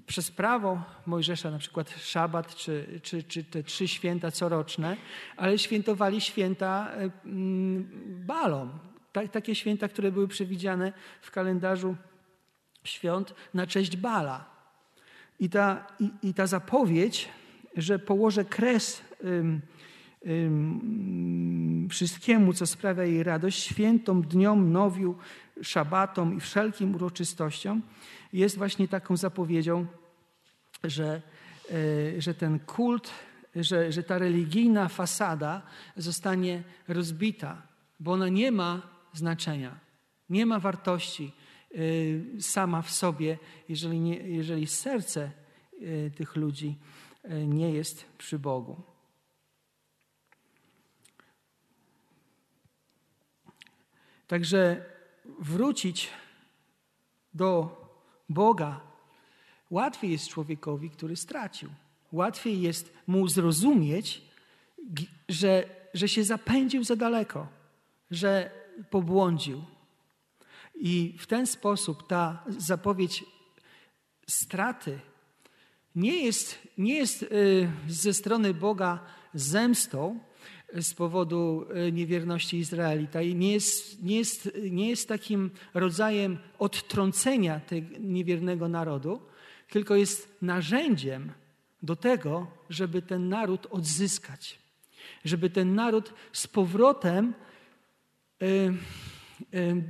przez 0.05 0.31
prawo 0.31 0.83
Mojżesza, 1.05 1.51
na 1.51 1.57
przykład 1.57 1.89
szabat 1.99 2.55
czy, 2.55 2.99
czy, 3.03 3.23
czy 3.23 3.43
te 3.43 3.63
trzy 3.63 3.87
święta 3.87 4.31
coroczne, 4.31 4.97
ale 5.37 5.57
świętowali 5.57 6.21
święta 6.21 6.91
e, 6.91 7.09
balom. 9.15 9.29
takie 9.29 9.55
święta, 9.55 9.87
które 9.87 10.11
były 10.11 10.27
przewidziane 10.27 10.93
w 11.21 11.31
kalendarzu 11.31 11.95
świąt 12.83 13.33
na 13.53 13.67
cześć 13.67 13.97
Bala. 13.97 14.45
I 15.39 15.49
ta, 15.49 15.87
i, 15.99 16.11
i 16.23 16.33
ta 16.33 16.47
zapowiedź, 16.47 17.29
że 17.77 17.99
położę 17.99 18.45
kres 18.45 19.01
ym, 19.23 19.61
ym, 20.27 21.87
wszystkiemu, 21.91 22.53
co 22.53 22.67
sprawia 22.67 23.03
jej 23.03 23.23
radość, 23.23 23.63
świętom, 23.63 24.21
dniom, 24.21 24.71
nowiu, 24.71 25.15
szabatom 25.61 26.37
i 26.37 26.39
wszelkim 26.39 26.95
uroczystościom, 26.95 27.81
jest 28.33 28.57
właśnie 28.57 28.87
taką 28.87 29.17
zapowiedzią, 29.17 29.85
że, 30.83 31.21
e, 31.71 32.21
że 32.21 32.33
ten 32.33 32.59
kult, 32.59 33.11
że, 33.55 33.91
że 33.91 34.03
ta 34.03 34.17
religijna 34.17 34.87
fasada 34.87 35.61
zostanie 35.97 36.63
rozbita, 36.87 37.61
bo 37.99 38.11
ona 38.11 38.29
nie 38.29 38.51
ma 38.51 38.94
znaczenia, 39.17 39.79
nie 40.29 40.45
ma 40.45 40.59
wartości 40.59 41.31
e, 41.71 41.77
sama 42.41 42.81
w 42.81 42.91
sobie, 42.91 43.37
jeżeli, 43.69 43.99
nie, 43.99 44.17
jeżeli 44.17 44.67
serce 44.67 45.31
e, 45.81 46.09
tych 46.09 46.35
ludzi 46.35 46.77
nie 47.47 47.71
jest 47.71 48.05
przy 48.17 48.39
Bogu. 48.39 48.81
Także 54.27 54.85
wrócić 55.39 56.09
do 57.33 57.75
Boga, 58.29 58.81
łatwiej 59.69 60.11
jest 60.11 60.29
człowiekowi, 60.29 60.89
który 60.89 61.15
stracił. 61.15 61.69
Łatwiej 62.11 62.61
jest 62.61 62.93
mu 63.07 63.27
zrozumieć, 63.27 64.21
że, 65.29 65.69
że 65.93 66.07
się 66.07 66.23
zapędził 66.23 66.83
za 66.83 66.95
daleko, 66.95 67.47
że 68.11 68.51
pobłądził. 68.89 69.63
I 70.75 71.15
w 71.19 71.27
ten 71.27 71.47
sposób 71.47 72.07
ta 72.07 72.43
zapowiedź 72.47 73.25
straty 74.27 74.99
nie 75.95 76.23
jest, 76.23 76.67
nie 76.77 76.95
jest 76.95 77.23
y, 77.23 77.69
ze 77.87 78.13
strony 78.13 78.53
Boga 78.53 78.99
zemstą, 79.33 80.19
z 80.73 80.93
powodu 80.93 81.65
e, 81.73 81.91
niewierności 81.91 82.57
Izraelita 82.57 83.21
i 83.21 83.35
nie 83.35 83.53
jest, 83.53 84.03
nie, 84.03 84.17
jest, 84.17 84.51
nie 84.71 84.89
jest 84.89 85.07
takim 85.07 85.51
rodzajem 85.73 86.37
odtrącenia 86.59 87.59
tego 87.59 87.87
niewiernego 87.99 88.67
narodu, 88.67 89.21
tylko 89.69 89.95
jest 89.95 90.37
narzędziem 90.41 91.31
do 91.83 91.95
tego, 91.95 92.47
żeby 92.69 93.01
ten 93.01 93.29
naród 93.29 93.67
odzyskać, 93.69 94.59
żeby 95.25 95.49
ten 95.49 95.75
naród 95.75 96.13
z 96.33 96.47
powrotem 96.47 97.25
y, 97.27 97.33
y, 97.33 97.35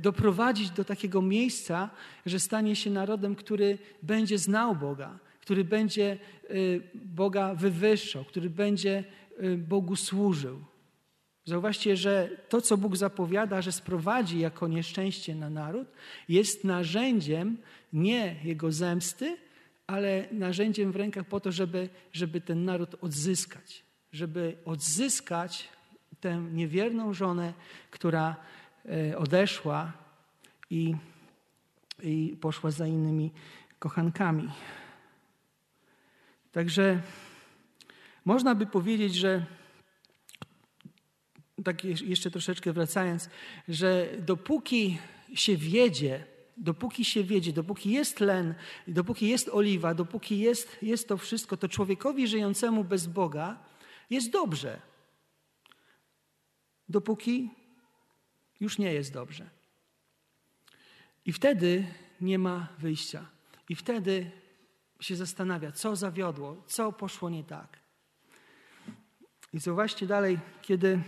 doprowadzić 0.02 0.70
do 0.70 0.84
takiego 0.84 1.22
miejsca, 1.22 1.90
że 2.26 2.40
stanie 2.40 2.76
się 2.76 2.90
narodem, 2.90 3.34
który 3.34 3.78
będzie 4.02 4.38
znał 4.38 4.76
Boga, 4.76 5.18
który 5.40 5.64
będzie 5.64 6.18
y, 6.50 6.82
Boga 6.94 7.54
wywyższał, 7.54 8.24
który 8.24 8.50
będzie 8.50 9.04
Bogu 9.58 9.96
służył. 9.96 10.60
Zauważcie, 11.44 11.96
że 11.96 12.30
to, 12.48 12.60
co 12.60 12.76
Bóg 12.76 12.96
zapowiada, 12.96 13.62
że 13.62 13.72
sprowadzi 13.72 14.38
jako 14.38 14.68
nieszczęście 14.68 15.34
na 15.34 15.50
naród, 15.50 15.88
jest 16.28 16.64
narzędziem 16.64 17.58
nie 17.92 18.36
jego 18.44 18.72
zemsty, 18.72 19.36
ale 19.86 20.28
narzędziem 20.32 20.92
w 20.92 20.96
rękach 20.96 21.26
po 21.26 21.40
to, 21.40 21.52
żeby, 21.52 21.88
żeby 22.12 22.40
ten 22.40 22.64
naród 22.64 22.96
odzyskać. 23.00 23.84
Żeby 24.12 24.56
odzyskać 24.64 25.68
tę 26.26 26.36
niewierną 26.52 27.14
żonę, 27.14 27.52
która 27.90 28.36
e, 28.84 29.18
odeszła 29.18 29.92
i, 30.70 30.94
i 32.02 32.36
poszła 32.40 32.70
za 32.70 32.86
innymi 32.86 33.32
kochankami. 33.78 34.48
Także 36.52 37.00
można 38.24 38.54
by 38.54 38.66
powiedzieć, 38.66 39.14
że 39.14 39.46
tak 41.64 41.84
jeszcze 41.84 42.30
troszeczkę 42.30 42.72
wracając, 42.72 43.30
że 43.68 44.08
dopóki 44.18 44.98
się 45.34 45.56
wiedzie, 45.56 46.24
dopóki 46.56 47.04
się 47.04 47.24
wiedzie, 47.24 47.52
dopóki 47.52 47.90
jest 47.90 48.20
len, 48.20 48.54
dopóki 48.88 49.28
jest 49.28 49.48
oliwa, 49.48 49.94
dopóki 49.94 50.38
jest, 50.38 50.76
jest 50.82 51.08
to 51.08 51.16
wszystko, 51.16 51.56
to 51.56 51.68
człowiekowi 51.68 52.28
żyjącemu 52.28 52.84
bez 52.84 53.06
Boga 53.06 53.58
jest 54.10 54.30
dobrze. 54.30 54.95
Dopóki 56.88 57.50
już 58.60 58.78
nie 58.78 58.92
jest 58.92 59.12
dobrze. 59.12 59.50
I 61.24 61.32
wtedy 61.32 61.86
nie 62.20 62.38
ma 62.38 62.68
wyjścia. 62.78 63.26
I 63.68 63.74
wtedy 63.74 64.30
się 65.00 65.16
zastanawia, 65.16 65.72
co 65.72 65.96
zawiodło, 65.96 66.62
co 66.66 66.92
poszło 66.92 67.30
nie 67.30 67.44
tak. 67.44 67.78
I 69.52 69.60
zauważcie 69.60 70.06
dalej, 70.06 70.38
kiedy 70.62 71.02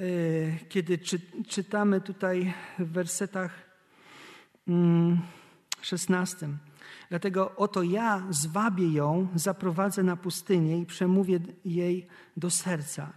E, 0.00 0.58
kiedy 0.68 0.98
czy, 0.98 1.20
czytamy 1.48 2.00
tutaj 2.00 2.54
w 2.78 2.92
wersetach 2.92 3.52
16. 5.80 6.46
Mm, 6.46 6.58
Dlatego 7.10 7.56
oto 7.56 7.82
ja 7.82 8.26
zwabię 8.30 8.92
ją, 8.92 9.28
zaprowadzę 9.34 10.02
na 10.02 10.16
pustynię 10.16 10.78
i 10.78 10.86
przemówię 10.86 11.40
jej 11.64 12.06
do 12.36 12.50
serca. 12.50 13.12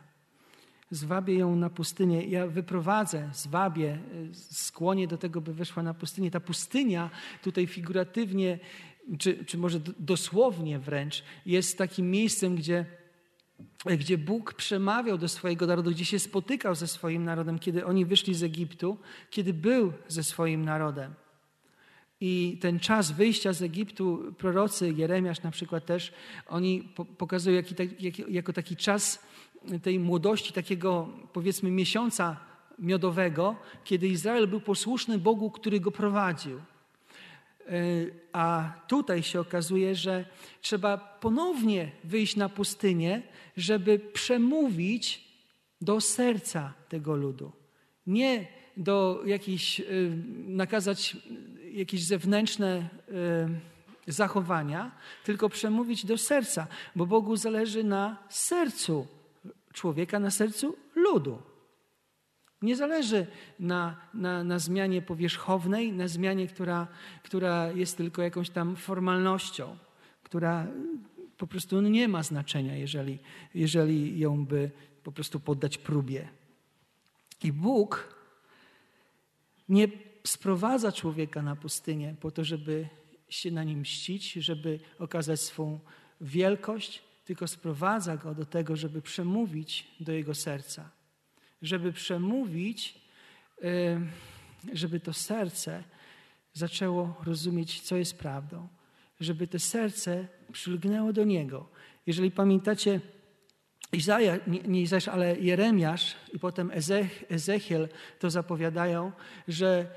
Zwabię 0.91 1.37
ją 1.37 1.55
na 1.55 1.69
pustynię. 1.69 2.25
Ja 2.25 2.47
wyprowadzę, 2.47 3.29
zwabię, 3.33 3.89
e, 3.91 3.99
skłonię 4.33 5.07
do 5.07 5.17
tego, 5.17 5.41
by 5.41 5.53
weszła 5.53 5.83
na 5.83 5.93
pustynię. 5.93 6.31
Ta 6.31 6.39
pustynia 6.39 7.09
tutaj 7.43 7.67
figuratywnie, 7.67 8.59
czy, 9.19 9.45
czy 9.45 9.57
może 9.57 9.79
dosłownie 9.99 10.79
wręcz, 10.79 11.23
jest 11.45 11.77
takim 11.77 12.11
miejscem, 12.11 12.55
gdzie 12.55 12.85
gdzie 13.85 14.17
Bóg 14.17 14.53
przemawiał 14.53 15.17
do 15.17 15.27
swojego 15.27 15.67
narodu, 15.67 15.91
gdzie 15.91 16.05
się 16.05 16.19
spotykał 16.19 16.75
ze 16.75 16.87
swoim 16.87 17.23
narodem, 17.23 17.59
kiedy 17.59 17.85
oni 17.85 18.05
wyszli 18.05 18.33
z 18.33 18.43
Egiptu, 18.43 18.97
kiedy 19.29 19.53
był 19.53 19.93
ze 20.07 20.23
swoim 20.23 20.65
narodem. 20.65 21.13
I 22.21 22.57
ten 22.61 22.79
czas 22.79 23.11
wyjścia 23.11 23.53
z 23.53 23.61
Egiptu, 23.61 24.33
prorocy, 24.37 24.93
Jeremiasz 24.97 25.41
na 25.41 25.51
przykład 25.51 25.85
też, 25.85 26.13
oni 26.47 26.93
pokazują 27.17 27.55
jaki, 27.55 27.75
jak, 27.99 28.19
jako 28.19 28.53
taki 28.53 28.75
czas 28.75 29.23
tej 29.83 29.99
młodości, 29.99 30.53
takiego 30.53 31.09
powiedzmy 31.33 31.71
miesiąca 31.71 32.37
miodowego, 32.79 33.55
kiedy 33.83 34.07
Izrael 34.07 34.47
był 34.47 34.61
posłuszny 34.61 35.17
Bogu, 35.17 35.51
który 35.51 35.79
go 35.79 35.91
prowadził. 35.91 36.61
A 38.33 38.73
tutaj 38.87 39.23
się 39.23 39.39
okazuje, 39.39 39.95
że 39.95 40.25
trzeba 40.61 40.97
ponownie 40.97 41.91
wyjść 42.03 42.35
na 42.35 42.49
pustynię, 42.49 43.21
żeby 43.57 43.99
przemówić 43.99 45.27
do 45.81 46.01
serca 46.01 46.73
tego 46.89 47.15
ludu. 47.15 47.51
Nie 48.07 48.47
do 48.77 49.21
jakichś, 49.25 49.79
y, 49.79 50.11
nakazać 50.47 51.17
jakieś 51.71 52.03
zewnętrzne 52.03 52.89
y, 54.07 54.11
zachowania, 54.11 54.91
tylko 55.23 55.49
przemówić 55.49 56.05
do 56.05 56.17
serca, 56.17 56.67
bo 56.95 57.05
Bogu 57.05 57.35
zależy 57.35 57.83
na 57.83 58.17
sercu 58.29 59.07
człowieka, 59.77 60.19
na 60.19 60.31
sercu 60.31 60.75
ludu. 60.95 61.41
Nie 62.61 62.75
zależy 62.75 63.27
na, 63.59 63.95
na, 64.13 64.43
na 64.43 64.59
zmianie 64.59 65.01
powierzchownej, 65.01 65.93
na 65.93 66.07
zmianie, 66.07 66.47
która, 66.47 66.87
która 67.23 67.71
jest 67.71 67.97
tylko 67.97 68.21
jakąś 68.21 68.49
tam 68.49 68.75
formalnością, 68.75 69.77
która 70.23 70.67
po 71.37 71.47
prostu 71.47 71.81
nie 71.81 72.07
ma 72.07 72.23
znaczenia, 72.23 72.75
jeżeli, 72.75 73.19
jeżeli 73.53 74.19
ją 74.19 74.45
by 74.45 74.71
po 75.03 75.11
prostu 75.11 75.39
poddać 75.39 75.77
próbie. 75.77 76.27
I 77.43 77.51
Bóg 77.51 78.17
nie 79.69 79.87
sprowadza 80.23 80.91
człowieka 80.91 81.41
na 81.41 81.55
pustynię 81.55 82.15
po 82.19 82.31
to, 82.31 82.43
żeby 82.43 82.87
się 83.29 83.51
na 83.51 83.63
nim 83.63 83.79
mścić, 83.79 84.33
żeby 84.33 84.79
okazać 84.99 85.39
swą 85.39 85.79
wielkość, 86.21 87.06
tylko 87.27 87.47
sprowadza 87.47 88.17
go 88.17 88.35
do 88.35 88.45
tego, 88.45 88.75
żeby 88.75 89.01
przemówić 89.01 89.87
do 89.99 90.11
jego 90.11 90.35
serca. 90.35 90.89
Żeby 91.61 91.93
przemówić, 91.93 93.01
żeby 94.73 94.99
to 94.99 95.13
serce 95.13 95.83
zaczęło 96.53 97.15
rozumieć, 97.23 97.81
co 97.81 97.95
jest 97.95 98.17
prawdą. 98.17 98.67
Żeby 99.19 99.47
to 99.47 99.59
serce 99.59 100.27
przylgnęło 100.51 101.13
do 101.13 101.23
niego. 101.23 101.69
Jeżeli 102.05 102.31
pamiętacie, 102.31 102.99
Izaja, 103.93 104.37
nie, 104.47 104.59
nie 104.59 104.81
Izajasz, 104.81 105.07
ale 105.07 105.39
Jeremiasz 105.39 106.15
i 106.33 106.39
potem 106.39 106.71
Ezech, 106.71 107.23
Ezechiel 107.29 107.89
to 108.19 108.29
zapowiadają, 108.29 109.11
że 109.47 109.87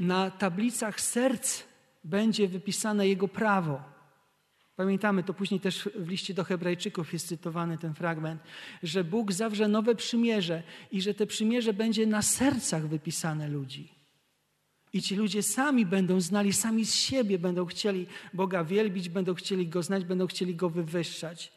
na 0.00 0.30
tablicach 0.30 1.00
serc 1.00 1.62
będzie 2.04 2.48
wypisane 2.48 3.08
Jego 3.08 3.28
prawo. 3.28 3.91
Pamiętamy, 4.76 5.22
to 5.22 5.34
później 5.34 5.60
też 5.60 5.88
w 5.94 6.08
liście 6.08 6.34
do 6.34 6.44
Hebrajczyków 6.44 7.12
jest 7.12 7.28
cytowany 7.28 7.78
ten 7.78 7.94
fragment, 7.94 8.42
że 8.82 9.04
Bóg 9.04 9.32
zawrze 9.32 9.68
nowe 9.68 9.94
przymierze 9.94 10.62
i 10.92 11.02
że 11.02 11.14
te 11.14 11.26
przymierze 11.26 11.72
będzie 11.72 12.06
na 12.06 12.22
sercach 12.22 12.88
wypisane 12.88 13.48
ludzi. 13.48 13.88
I 14.92 15.02
ci 15.02 15.16
ludzie 15.16 15.42
sami 15.42 15.86
będą 15.86 16.20
znali, 16.20 16.52
sami 16.52 16.86
z 16.86 16.94
siebie 16.94 17.38
będą 17.38 17.66
chcieli 17.66 18.06
Boga 18.34 18.64
wielbić, 18.64 19.08
będą 19.08 19.34
chcieli 19.34 19.68
Go 19.68 19.82
znać, 19.82 20.04
będą 20.04 20.26
chcieli 20.26 20.54
Go 20.54 20.70
wywyższać. 20.70 21.52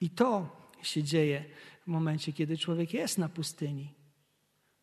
I 0.00 0.10
to 0.10 0.56
się 0.82 1.02
dzieje 1.02 1.44
w 1.82 1.86
momencie, 1.86 2.32
kiedy 2.32 2.58
człowiek 2.58 2.94
jest 2.94 3.18
na 3.18 3.28
pustyni. 3.28 3.94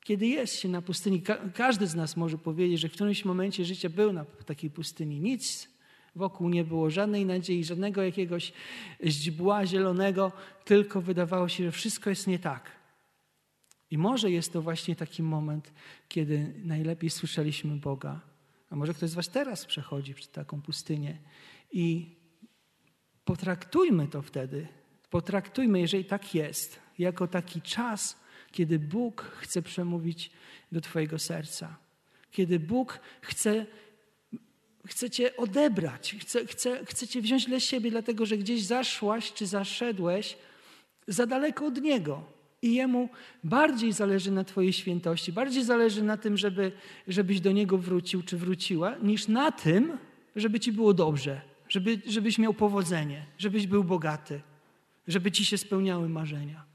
Kiedy 0.03 0.27
jest 0.27 0.59
się 0.59 0.69
na 0.69 0.81
pustyni, 0.81 1.23
każdy 1.53 1.87
z 1.87 1.95
nas 1.95 2.17
może 2.17 2.37
powiedzieć, 2.37 2.79
że 2.79 2.89
w 2.89 2.93
którymś 2.93 3.25
momencie 3.25 3.65
życia 3.65 3.89
był 3.89 4.13
na 4.13 4.25
takiej 4.25 4.69
pustyni. 4.69 5.19
Nic 5.19 5.72
wokół 6.15 6.49
nie 6.49 6.63
było, 6.63 6.89
żadnej 6.89 7.25
nadziei, 7.25 7.63
żadnego 7.63 8.03
jakiegoś 8.03 8.53
źdźbła 9.03 9.65
zielonego, 9.65 10.31
tylko 10.65 11.01
wydawało 11.01 11.49
się, 11.49 11.63
że 11.63 11.71
wszystko 11.71 12.09
jest 12.09 12.27
nie 12.27 12.39
tak. 12.39 12.71
I 13.91 13.97
może 13.97 14.31
jest 14.31 14.53
to 14.53 14.61
właśnie 14.61 14.95
taki 14.95 15.23
moment, 15.23 15.73
kiedy 16.09 16.53
najlepiej 16.65 17.09
słyszeliśmy 17.09 17.75
Boga. 17.75 18.19
A 18.69 18.75
może 18.75 18.93
ktoś 18.93 19.09
z 19.09 19.13
Was 19.13 19.29
teraz 19.29 19.65
przechodzi 19.65 20.13
przez 20.13 20.29
taką 20.29 20.61
pustynię 20.61 21.17
i 21.71 22.15
potraktujmy 23.25 24.07
to 24.07 24.21
wtedy, 24.21 24.67
potraktujmy, 25.09 25.79
jeżeli 25.79 26.05
tak 26.05 26.35
jest, 26.35 26.79
jako 26.99 27.27
taki 27.27 27.61
czas, 27.61 28.19
kiedy 28.51 28.79
Bóg 28.79 29.21
chce 29.21 29.61
przemówić 29.61 30.31
do 30.71 30.81
Twojego 30.81 31.19
serca. 31.19 31.77
Kiedy 32.31 32.59
Bóg 32.59 32.99
chce, 33.21 33.65
chce 34.87 35.09
Cię 35.09 35.37
odebrać, 35.37 36.15
chce, 36.19 36.45
chce, 36.85 37.07
Cię 37.07 37.21
wziąć 37.21 37.45
dla 37.45 37.59
siebie, 37.59 37.91
dlatego 37.91 38.25
że 38.25 38.37
gdzieś 38.37 38.63
zaszłaś 38.63 39.33
czy 39.33 39.45
zaszedłeś 39.45 40.37
za 41.07 41.25
daleko 41.25 41.65
od 41.65 41.81
Niego. 41.81 42.23
I 42.61 42.73
Jemu 42.73 43.09
bardziej 43.43 43.91
zależy 43.91 44.31
na 44.31 44.43
Twojej 44.43 44.73
świętości, 44.73 45.31
bardziej 45.31 45.63
zależy 45.63 46.03
na 46.03 46.17
tym, 46.17 46.37
żeby, 46.37 46.71
żebyś 47.07 47.39
do 47.39 47.51
Niego 47.51 47.77
wrócił 47.77 48.23
czy 48.23 48.37
wróciła, 48.37 48.95
niż 49.01 49.27
na 49.27 49.51
tym, 49.51 49.97
żeby 50.35 50.59
Ci 50.59 50.71
było 50.71 50.93
dobrze, 50.93 51.41
żeby, 51.69 52.01
żebyś 52.05 52.37
miał 52.37 52.53
powodzenie, 52.53 53.25
żebyś 53.37 53.67
był 53.67 53.83
bogaty, 53.83 54.41
żeby 55.07 55.31
Ci 55.31 55.45
się 55.45 55.57
spełniały 55.57 56.09
marzenia. 56.09 56.72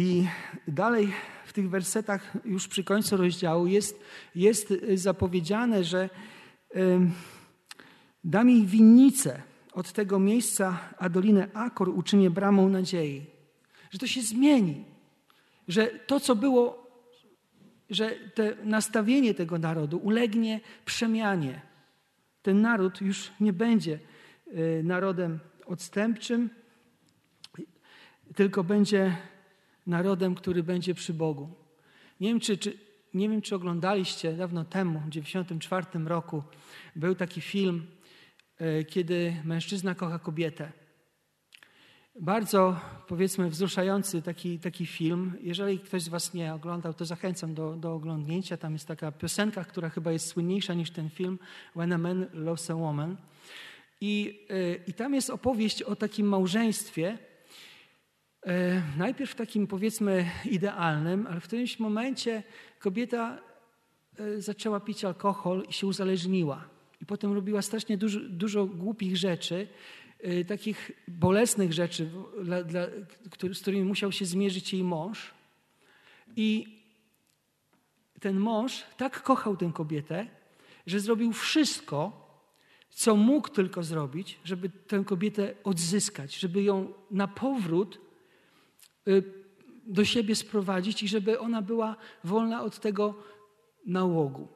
I 0.00 0.26
dalej 0.68 1.12
w 1.44 1.52
tych 1.52 1.70
wersetach, 1.70 2.32
już 2.44 2.68
przy 2.68 2.84
końcu 2.84 3.16
rozdziału, 3.16 3.66
jest, 3.66 4.04
jest 4.34 4.74
zapowiedziane, 4.94 5.84
że 5.84 6.08
dam 8.24 8.50
jej 8.50 8.66
winnicę 8.66 9.42
od 9.72 9.92
tego 9.92 10.18
miejsca, 10.18 10.78
a 10.98 11.08
dolinę 11.08 11.48
Akor 11.54 11.88
uczynię 11.88 12.30
bramą 12.30 12.68
nadziei. 12.68 13.26
Że 13.90 13.98
to 13.98 14.06
się 14.06 14.22
zmieni. 14.22 14.84
Że 15.68 15.86
to, 15.86 16.20
co 16.20 16.36
było, 16.36 16.86
że 17.90 18.10
te 18.34 18.56
nastawienie 18.64 19.34
tego 19.34 19.58
narodu 19.58 19.98
ulegnie 19.98 20.60
przemianie. 20.84 21.60
Ten 22.42 22.60
naród 22.60 23.00
już 23.00 23.30
nie 23.40 23.52
będzie 23.52 23.98
y, 24.46 24.82
narodem 24.84 25.38
odstępczym, 25.66 26.50
tylko 28.34 28.64
będzie 28.64 29.16
narodem, 29.86 30.34
który 30.34 30.62
będzie 30.62 30.94
przy 30.94 31.14
Bogu. 31.14 31.48
Nie 32.20 32.28
wiem, 32.28 32.40
czy, 32.40 32.58
czy, 32.58 32.78
nie 33.14 33.28
wiem, 33.28 33.42
czy 33.42 33.54
oglądaliście 33.54 34.32
dawno 34.32 34.64
temu, 34.64 34.98
w 34.98 35.10
1994 35.10 36.04
roku, 36.04 36.42
był 36.96 37.14
taki 37.14 37.40
film, 37.40 37.86
e, 38.58 38.84
kiedy 38.84 39.36
mężczyzna 39.44 39.94
kocha 39.94 40.18
kobietę. 40.18 40.72
Bardzo, 42.20 42.80
powiedzmy, 43.08 43.50
wzruszający 43.50 44.22
taki, 44.22 44.58
taki 44.58 44.86
film. 44.86 45.32
Jeżeli 45.42 45.78
ktoś 45.78 46.02
z 46.02 46.08
Was 46.08 46.34
nie 46.34 46.54
oglądał, 46.54 46.94
to 46.94 47.04
zachęcam 47.04 47.54
do, 47.54 47.76
do 47.76 47.94
oglądnięcia. 47.94 48.56
Tam 48.56 48.72
jest 48.72 48.88
taka 48.88 49.12
piosenka, 49.12 49.64
która 49.64 49.88
chyba 49.88 50.12
jest 50.12 50.26
słynniejsza 50.26 50.74
niż 50.74 50.90
ten 50.90 51.10
film, 51.10 51.38
When 51.76 51.92
a 51.92 51.98
Man 51.98 52.26
Loves 52.32 52.70
a 52.70 52.74
Woman. 52.74 53.16
I, 54.00 54.46
e, 54.50 54.74
I 54.74 54.92
tam 54.92 55.14
jest 55.14 55.30
opowieść 55.30 55.82
o 55.82 55.96
takim 55.96 56.26
małżeństwie, 56.26 57.18
najpierw 58.96 59.34
takim 59.34 59.66
powiedzmy 59.66 60.30
idealnym, 60.44 61.26
ale 61.26 61.40
w 61.40 61.44
którymś 61.44 61.78
momencie 61.78 62.42
kobieta 62.78 63.38
e, 64.18 64.40
zaczęła 64.40 64.80
pić 64.80 65.04
alkohol 65.04 65.64
i 65.68 65.72
się 65.72 65.86
uzależniła. 65.86 66.68
I 67.00 67.06
potem 67.06 67.32
robiła 67.32 67.62
strasznie 67.62 67.98
dużo, 67.98 68.20
dużo 68.20 68.66
głupich 68.66 69.16
rzeczy, 69.16 69.68
e, 70.18 70.44
takich 70.44 70.90
bolesnych 71.08 71.72
rzeczy, 71.72 72.10
dla, 72.42 72.62
dla, 72.62 72.86
z 73.52 73.60
którymi 73.60 73.84
musiał 73.84 74.12
się 74.12 74.24
zmierzyć 74.24 74.72
jej 74.72 74.84
mąż. 74.84 75.34
I 76.36 76.80
ten 78.20 78.38
mąż 78.38 78.82
tak 78.96 79.22
kochał 79.22 79.56
tę 79.56 79.70
kobietę, 79.74 80.26
że 80.86 81.00
zrobił 81.00 81.32
wszystko, 81.32 82.30
co 82.90 83.16
mógł 83.16 83.48
tylko 83.48 83.82
zrobić, 83.82 84.38
żeby 84.44 84.70
tę 84.70 85.04
kobietę 85.04 85.54
odzyskać, 85.64 86.36
żeby 86.36 86.62
ją 86.62 86.92
na 87.10 87.28
powrót 87.28 88.09
do 89.86 90.04
siebie 90.04 90.36
sprowadzić 90.36 91.02
i 91.02 91.08
żeby 91.08 91.38
ona 91.38 91.62
była 91.62 91.96
wolna 92.24 92.62
od 92.62 92.80
tego 92.80 93.14
nałogu. 93.86 94.48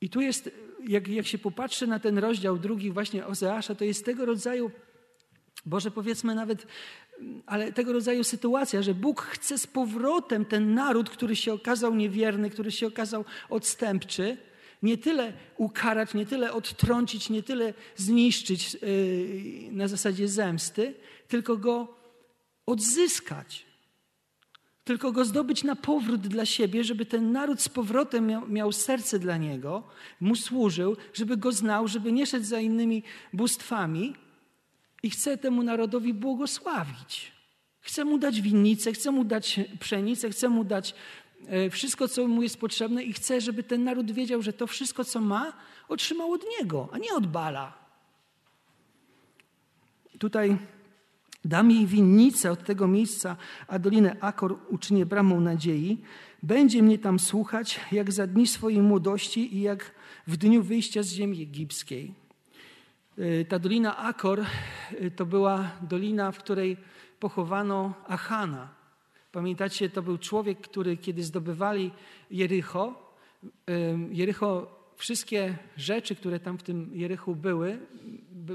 I 0.00 0.10
tu 0.10 0.20
jest, 0.20 0.50
jak, 0.88 1.08
jak 1.08 1.26
się 1.26 1.38
popatrzy 1.38 1.86
na 1.86 1.98
ten 1.98 2.18
rozdział 2.18 2.58
drugi 2.58 2.90
właśnie 2.90 3.26
Ozeasza, 3.26 3.74
to 3.74 3.84
jest 3.84 4.04
tego 4.04 4.24
rodzaju, 4.24 4.70
Boże 5.66 5.90
powiedzmy 5.90 6.34
nawet, 6.34 6.66
ale 7.46 7.72
tego 7.72 7.92
rodzaju 7.92 8.24
sytuacja, 8.24 8.82
że 8.82 8.94
Bóg 8.94 9.22
chce 9.22 9.58
z 9.58 9.66
powrotem 9.66 10.44
ten 10.44 10.74
naród, 10.74 11.10
który 11.10 11.36
się 11.36 11.52
okazał 11.52 11.94
niewierny, 11.94 12.50
który 12.50 12.72
się 12.72 12.86
okazał 12.86 13.24
odstępczy, 13.50 14.36
nie 14.82 14.98
tyle 14.98 15.32
ukarać, 15.56 16.14
nie 16.14 16.26
tyle 16.26 16.52
odtrącić, 16.52 17.30
nie 17.30 17.42
tyle 17.42 17.74
zniszczyć 17.96 18.74
yy, 18.74 19.72
na 19.72 19.88
zasadzie 19.88 20.28
zemsty, 20.28 20.94
tylko 21.28 21.56
go 21.56 21.99
odzyskać, 22.70 23.66
tylko 24.84 25.12
go 25.12 25.24
zdobyć 25.24 25.64
na 25.64 25.76
powrót 25.76 26.20
dla 26.20 26.46
siebie, 26.46 26.84
żeby 26.84 27.06
ten 27.06 27.32
naród 27.32 27.60
z 27.60 27.68
powrotem 27.68 28.26
miał, 28.26 28.48
miał, 28.48 28.72
serce 28.72 29.18
dla 29.18 29.36
niego, 29.36 29.82
mu 30.20 30.36
służył, 30.36 30.96
żeby 31.14 31.36
go 31.36 31.52
znał, 31.52 31.88
żeby 31.88 32.12
nie 32.12 32.26
szedł 32.26 32.44
za 32.44 32.60
innymi 32.60 33.02
bóstwami 33.32 34.14
i 35.02 35.10
chce 35.10 35.38
temu 35.38 35.62
narodowi 35.62 36.14
błogosławić. 36.14 37.32
Chce 37.80 38.04
mu 38.04 38.18
dać 38.18 38.40
winnicę, 38.40 38.92
chce 38.92 39.10
mu 39.10 39.24
dać 39.24 39.60
pszenicę, 39.80 40.30
chce 40.30 40.48
mu 40.48 40.64
dać 40.64 40.94
e, 41.46 41.70
wszystko, 41.70 42.08
co 42.08 42.28
mu 42.28 42.42
jest 42.42 42.60
potrzebne 42.60 43.04
i 43.04 43.12
chce, 43.12 43.40
żeby 43.40 43.62
ten 43.62 43.84
naród 43.84 44.10
wiedział, 44.10 44.42
że 44.42 44.52
to 44.52 44.66
wszystko, 44.66 45.04
co 45.04 45.20
ma, 45.20 45.52
otrzymał 45.88 46.32
od 46.32 46.44
niego, 46.58 46.88
a 46.92 46.98
nie 46.98 47.14
od 47.14 47.26
Bala. 47.26 47.72
Tutaj 50.18 50.58
Dam 51.44 51.70
jej 51.70 51.86
winnicę 51.86 52.50
od 52.50 52.64
tego 52.64 52.88
miejsca, 52.88 53.36
a 53.68 53.78
dolinę 53.78 54.16
Akor 54.20 54.58
uczynię 54.68 55.06
bramą 55.06 55.40
nadziei. 55.40 55.98
Będzie 56.42 56.82
mnie 56.82 56.98
tam 56.98 57.18
słuchać, 57.18 57.80
jak 57.92 58.12
za 58.12 58.26
dni 58.26 58.46
swojej 58.46 58.82
młodości 58.82 59.56
i 59.56 59.60
jak 59.60 59.94
w 60.26 60.36
dniu 60.36 60.62
wyjścia 60.62 61.02
z 61.02 61.12
ziemi 61.12 61.42
egipskiej. 61.42 62.14
Y, 63.18 63.46
ta 63.48 63.58
dolina 63.58 63.96
Akor 63.96 64.44
y, 65.00 65.10
to 65.10 65.26
była 65.26 65.70
dolina, 65.82 66.32
w 66.32 66.38
której 66.38 66.76
pochowano 67.20 67.94
Achana. 68.06 68.68
Pamiętacie, 69.32 69.90
to 69.90 70.02
był 70.02 70.18
człowiek, 70.18 70.60
który 70.60 70.96
kiedy 70.96 71.22
zdobywali 71.22 71.90
Jericho, 72.30 73.14
Jericho, 74.10 74.79
wszystkie 75.00 75.56
rzeczy, 75.76 76.16
które 76.16 76.40
tam 76.40 76.58
w 76.58 76.62
tym 76.62 76.90
Jerichu 76.94 77.34
były, 77.34 77.78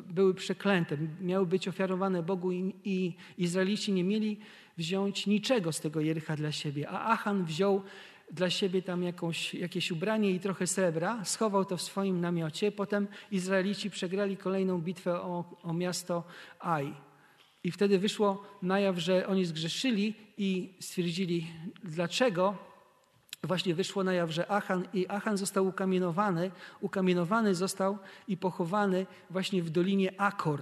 były 0.08 0.34
przeklęte, 0.34 0.98
miały 1.22 1.46
być 1.46 1.68
ofiarowane 1.68 2.24
Bogu 2.24 2.52
i, 2.52 3.14
Izraelici 3.38 3.94
nie 3.94 4.04
mieli 4.04 4.40
wziąć 4.78 5.28
niczego 5.28 5.72
z 5.72 5.80
tego 5.80 6.02
Jericha 6.02 6.36
dla 6.36 6.52
siebie. 6.52 6.90
A 6.90 7.14
Achan 7.14 7.46
wziął 7.46 7.82
dla 8.32 8.50
siebie 8.50 8.82
tam 8.82 9.04
jakąś, 9.04 9.54
jakieś 9.54 9.92
ubranie 9.92 10.32
i 10.32 10.40
trochę 10.40 10.68
srebra, 10.68 11.26
schował 11.26 11.66
to 11.66 11.78
w 11.78 11.82
swoim 11.82 12.22
namiocie. 12.22 12.72
Potem 12.72 13.08
Izraelici 13.32 13.90
przegrali 13.90 14.38
kolejną 14.38 14.82
bitwę 14.82 15.22
o, 15.22 15.60
o 15.64 15.74
miasto 15.74 16.24
Aj. 16.60 16.94
I 17.64 17.72
wtedy 17.72 18.00
wyszło 18.00 18.44
na 18.62 18.80
jaw, 18.80 18.98
że 18.98 19.28
oni 19.28 19.46
zgrzeszyli 19.46 20.14
i 20.38 20.74
stwierdzili, 20.80 21.48
dlaczego. 21.84 22.75
Właśnie 23.46 23.76
wyszło 23.76 24.04
na 24.04 24.14
jaw, 24.14 24.32
że 24.32 24.52
Achan 24.52 24.88
i 24.94 25.08
Achan 25.08 25.38
został 25.38 25.68
ukamienowany, 25.68 26.52
ukamienowany 26.82 27.56
został 27.56 27.98
i 28.28 28.38
pochowany 28.38 29.06
właśnie 29.30 29.64
w 29.64 29.70
dolinie 29.70 30.22
Akor. 30.22 30.62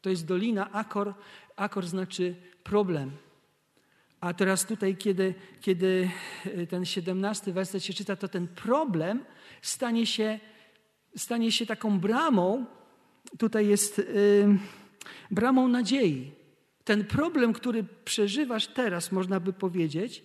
To 0.00 0.10
jest 0.10 0.26
dolina 0.26 0.72
Akor. 0.72 1.14
Akor 1.56 1.86
znaczy 1.86 2.34
problem. 2.62 3.10
A 4.20 4.34
teraz 4.34 4.66
tutaj, 4.66 4.96
kiedy, 4.96 5.34
kiedy 5.60 6.10
e, 6.44 6.66
ten 6.66 6.84
17 6.84 7.52
werset 7.52 7.84
się 7.84 7.92
czyta, 7.92 8.16
to 8.16 8.28
ten 8.28 8.48
problem 8.48 9.24
stanie 9.62 10.06
się, 10.06 10.40
stanie 11.16 11.52
się 11.52 11.66
taką 11.66 12.00
bramą, 12.00 12.66
tutaj 13.38 13.66
jest 13.66 13.98
yy, 13.98 14.58
bramą 15.30 15.68
nadziei. 15.68 16.32
Ten 16.84 17.04
problem, 17.04 17.52
który 17.52 17.84
przeżywasz 18.04 18.66
teraz, 18.66 19.12
można 19.12 19.40
by 19.40 19.52
powiedzieć, 19.52 20.24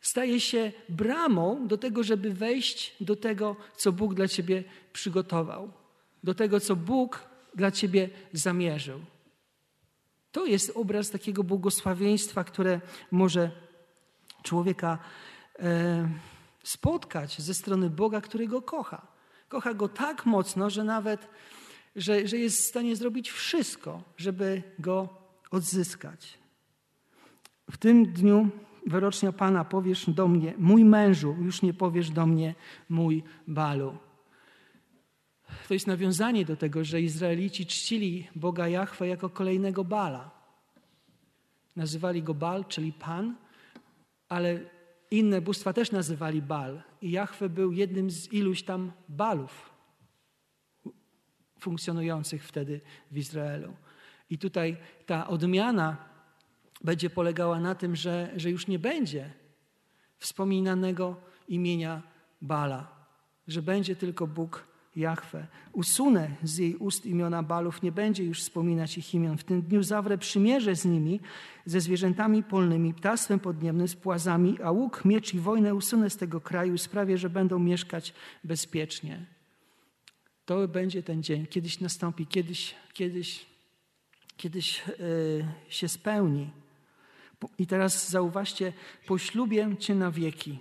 staje 0.00 0.40
się 0.40 0.72
bramą 0.88 1.66
do 1.66 1.78
tego, 1.78 2.02
żeby 2.02 2.34
wejść 2.34 2.96
do 3.00 3.16
tego, 3.16 3.56
co 3.76 3.92
Bóg 3.92 4.14
dla 4.14 4.28
ciebie 4.28 4.64
przygotował, 4.92 5.72
do 6.24 6.34
tego, 6.34 6.60
co 6.60 6.76
Bóg 6.76 7.24
dla 7.54 7.70
ciebie 7.70 8.10
zamierzył. 8.32 9.00
To 10.32 10.46
jest 10.46 10.72
obraz 10.74 11.10
takiego 11.10 11.44
błogosławieństwa, 11.44 12.44
które 12.44 12.80
może 13.10 13.50
człowieka 14.42 14.98
e, 15.58 16.08
spotkać 16.62 17.42
ze 17.42 17.54
strony 17.54 17.90
Boga, 17.90 18.20
który 18.20 18.48
go 18.48 18.62
kocha. 18.62 19.06
Kocha 19.48 19.74
go 19.74 19.88
tak 19.88 20.26
mocno, 20.26 20.70
że 20.70 20.84
nawet 20.84 21.28
że, 21.96 22.28
że 22.28 22.36
jest 22.36 22.58
w 22.58 22.68
stanie 22.68 22.96
zrobić 22.96 23.30
wszystko, 23.30 24.02
żeby 24.16 24.62
go 24.78 25.08
odzyskać. 25.50 26.38
W 27.70 27.78
tym 27.78 28.12
dniu 28.12 28.50
wyrocznia 28.86 29.32
Pana 29.32 29.64
powiesz 29.64 30.10
do 30.10 30.28
mnie, 30.28 30.54
mój 30.58 30.84
mężu, 30.84 31.36
już 31.40 31.62
nie 31.62 31.74
powiesz 31.74 32.10
do 32.10 32.26
mnie, 32.26 32.54
mój 32.88 33.22
balu. 33.46 33.98
To 35.68 35.74
jest 35.74 35.86
nawiązanie 35.86 36.44
do 36.44 36.56
tego, 36.56 36.84
że 36.84 37.00
Izraelici 37.00 37.66
czcili 37.66 38.28
Boga 38.36 38.68
Jahwe 38.68 39.08
jako 39.08 39.28
kolejnego 39.28 39.84
Bala. 39.84 40.30
Nazywali 41.76 42.22
go 42.22 42.34
Bal, 42.34 42.64
czyli 42.64 42.92
Pan, 42.92 43.36
ale 44.28 44.60
inne 45.10 45.40
bóstwa 45.40 45.72
też 45.72 45.92
nazywali 45.92 46.42
Bal. 46.42 46.82
I 47.02 47.10
Jahwe 47.10 47.48
był 47.48 47.72
jednym 47.72 48.10
z 48.10 48.32
iluś 48.32 48.62
tam 48.62 48.92
Balów 49.08 49.70
funkcjonujących 51.58 52.46
wtedy 52.46 52.80
w 53.10 53.18
Izraelu. 53.18 53.76
I 54.30 54.38
tutaj 54.38 54.76
ta 55.06 55.28
odmiana 55.28 56.09
będzie 56.80 57.10
polegała 57.10 57.60
na 57.60 57.74
tym, 57.74 57.96
że, 57.96 58.32
że 58.36 58.50
już 58.50 58.66
nie 58.66 58.78
będzie 58.78 59.30
wspominanego 60.18 61.16
imienia 61.48 62.02
Bala, 62.42 63.06
że 63.48 63.62
będzie 63.62 63.96
tylko 63.96 64.26
Bóg 64.26 64.70
Jahwe. 64.96 65.46
Usunę 65.72 66.30
z 66.42 66.58
jej 66.58 66.76
ust 66.76 67.06
imiona 67.06 67.42
Balów, 67.42 67.82
nie 67.82 67.92
będzie 67.92 68.24
już 68.24 68.40
wspominać 68.40 68.98
ich 68.98 69.14
imion. 69.14 69.38
W 69.38 69.44
tym 69.44 69.62
dniu 69.62 69.82
zawrę 69.82 70.18
przymierze 70.18 70.76
z 70.76 70.84
nimi, 70.84 71.20
ze 71.66 71.80
zwierzętami 71.80 72.42
polnymi, 72.42 72.94
ptactwem 72.94 73.40
podniebnym, 73.40 73.88
z 73.88 73.96
płazami, 73.96 74.58
a 74.62 74.70
łuk, 74.70 75.04
miecz 75.04 75.34
i 75.34 75.38
wojnę 75.38 75.74
usunę 75.74 76.10
z 76.10 76.16
tego 76.16 76.40
kraju 76.40 76.74
i 76.74 76.78
sprawię, 76.78 77.18
że 77.18 77.30
będą 77.30 77.58
mieszkać 77.58 78.14
bezpiecznie. 78.44 79.26
To 80.44 80.68
będzie 80.68 81.02
ten 81.02 81.22
dzień, 81.22 81.46
kiedyś 81.46 81.80
nastąpi, 81.80 82.26
kiedyś, 82.26 82.74
kiedyś, 82.92 83.46
kiedyś 84.36 84.82
yy, 84.88 85.44
się 85.68 85.88
spełni. 85.88 86.50
I 87.58 87.66
teraz 87.66 88.10
zauważcie, 88.10 88.72
poślubię 89.06 89.76
Cię 89.78 89.94
na 89.94 90.10
wieki. 90.10 90.58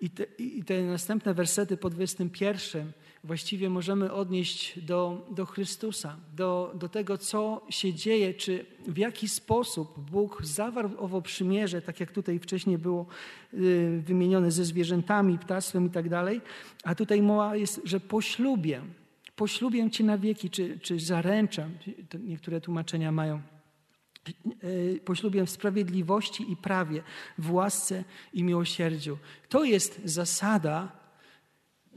I 0.00 0.10
te, 0.10 0.24
I 0.38 0.64
te 0.64 0.82
następne 0.82 1.34
wersety 1.34 1.76
po 1.76 1.90
21 1.90 2.92
właściwie 3.24 3.70
możemy 3.70 4.12
odnieść 4.12 4.80
do, 4.80 5.26
do 5.30 5.46
Chrystusa, 5.46 6.16
do, 6.36 6.72
do 6.74 6.88
tego, 6.88 7.18
co 7.18 7.66
się 7.70 7.94
dzieje, 7.94 8.34
czy 8.34 8.66
w 8.86 8.98
jaki 8.98 9.28
sposób 9.28 10.10
Bóg 10.10 10.40
zawarł 10.44 10.90
owo 10.98 11.22
przymierze, 11.22 11.82
tak 11.82 12.00
jak 12.00 12.12
tutaj 12.12 12.38
wcześniej 12.38 12.78
było 12.78 13.06
y, 13.54 14.02
wymienione 14.06 14.50
ze 14.50 14.64
zwierzętami, 14.64 15.38
ptactwem 15.38 15.86
i 15.86 15.90
tak 15.90 16.08
dalej, 16.08 16.40
a 16.84 16.94
tutaj 16.94 17.22
mowa 17.22 17.56
jest, 17.56 17.80
że 17.84 18.00
poślubię, 18.00 18.82
poślubię 19.36 19.90
Cię 19.90 20.04
na 20.04 20.18
wieki, 20.18 20.50
czy, 20.50 20.78
czy 20.78 21.00
zaręczam, 21.00 21.70
niektóre 22.24 22.60
tłumaczenia 22.60 23.12
mają 23.12 23.40
y, 24.64 25.00
poślubię 25.04 25.46
w 25.46 25.50
sprawiedliwości 25.50 26.52
i 26.52 26.56
prawie, 26.56 27.02
w 27.38 27.52
łasce 27.52 28.04
i 28.32 28.44
miłosierdziu. 28.44 29.18
To 29.48 29.64
jest 29.64 30.00
zasada, 30.04 30.92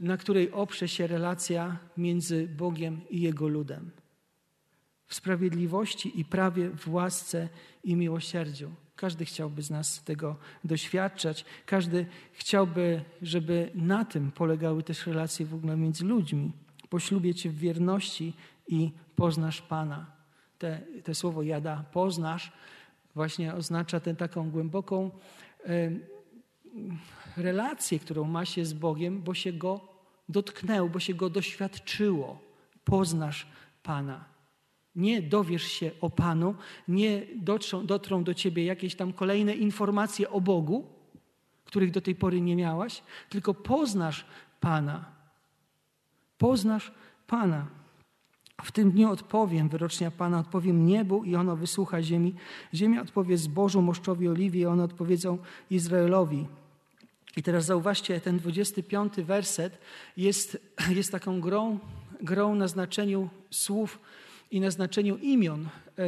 na 0.00 0.16
której 0.16 0.52
oprze 0.52 0.88
się 0.88 1.06
relacja 1.06 1.78
między 1.96 2.48
Bogiem 2.48 3.00
i 3.10 3.20
Jego 3.20 3.48
ludem. 3.48 3.90
W 5.06 5.14
sprawiedliwości 5.14 6.20
i 6.20 6.24
prawie, 6.24 6.70
w 6.70 6.88
łasce 6.88 7.48
i 7.84 7.96
miłosierdziu. 7.96 8.70
Każdy 8.96 9.24
chciałby 9.24 9.62
z 9.62 9.70
nas 9.70 10.04
tego 10.04 10.36
doświadczać. 10.64 11.44
Każdy 11.66 12.06
chciałby, 12.32 13.04
żeby 13.22 13.70
na 13.74 14.04
tym 14.04 14.30
polegały 14.30 14.82
też 14.82 15.06
relacje 15.06 15.46
w 15.46 15.54
ogóle 15.54 15.76
między 15.76 16.04
ludźmi. 16.04 16.52
Poślubię 16.88 17.34
Cię 17.34 17.50
w 17.50 17.58
wierności 17.58 18.32
i 18.68 18.92
poznasz 19.16 19.62
Pana. 19.62 20.21
Te, 20.62 20.80
te 21.04 21.14
słowo 21.14 21.42
jada, 21.42 21.84
poznasz, 21.92 22.52
właśnie 23.14 23.54
oznacza 23.54 24.00
tę 24.00 24.14
taką 24.14 24.50
głęboką 24.50 25.10
relację, 27.36 27.98
którą 27.98 28.24
ma 28.24 28.44
się 28.44 28.64
z 28.64 28.72
Bogiem, 28.72 29.22
bo 29.22 29.34
się 29.34 29.52
Go 29.52 29.80
dotknęło, 30.28 30.88
bo 30.88 31.00
się 31.00 31.14
Go 31.14 31.30
doświadczyło. 31.30 32.38
Poznasz 32.84 33.46
Pana. 33.82 34.24
Nie 34.96 35.22
dowiesz 35.22 35.62
się 35.62 35.90
o 36.00 36.10
Panu, 36.10 36.54
nie 36.88 37.26
dotrą, 37.36 37.86
dotrą 37.86 38.24
do 38.24 38.34
Ciebie 38.34 38.64
jakieś 38.64 38.94
tam 38.94 39.12
kolejne 39.12 39.54
informacje 39.54 40.30
o 40.30 40.40
Bogu, 40.40 40.86
których 41.64 41.90
do 41.90 42.00
tej 42.00 42.14
pory 42.14 42.40
nie 42.40 42.56
miałaś, 42.56 43.02
tylko 43.28 43.54
poznasz 43.54 44.24
Pana. 44.60 45.04
Poznasz 46.38 46.92
Pana. 47.26 47.81
W 48.62 48.72
tym 48.72 48.90
dniu 48.90 49.10
odpowiem, 49.10 49.68
wyrocznia 49.68 50.10
Pana, 50.10 50.38
odpowiem 50.38 50.86
niebu 50.86 51.24
i 51.24 51.36
ono 51.36 51.56
wysłucha 51.56 52.02
ziemi. 52.02 52.34
Ziemia 52.74 53.02
odpowie 53.02 53.36
zbożu, 53.36 53.82
moszczowi, 53.82 54.28
oliwie 54.28 54.60
i 54.60 54.66
one 54.66 54.84
odpowiedzą 54.84 55.38
Izraelowi. 55.70 56.46
I 57.36 57.42
teraz 57.42 57.64
zauważcie, 57.64 58.20
ten 58.20 58.38
25 58.38 59.12
werset 59.14 59.78
jest, 60.16 60.58
jest 60.88 61.12
taką 61.12 61.40
grą, 61.40 61.78
grą 62.20 62.54
na 62.54 62.68
znaczeniu 62.68 63.28
słów 63.50 63.98
i 64.50 64.60
na 64.60 64.70
znaczeniu 64.70 65.16
imion 65.16 65.68
e, 65.98 66.06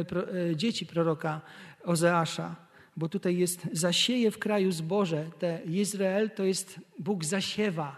e, 0.49 0.55
dzieci 0.55 0.85
proroka 0.85 1.41
Ozeasza. 1.83 2.55
Bo 2.97 3.09
tutaj 3.09 3.37
jest 3.37 3.67
zasieje 3.71 4.31
w 4.31 4.39
kraju 4.39 4.71
zboże. 4.71 5.25
Te 5.39 5.61
Izrael 5.65 6.29
to 6.29 6.43
jest 6.43 6.79
Bóg 6.99 7.25
zasiewa. 7.25 7.95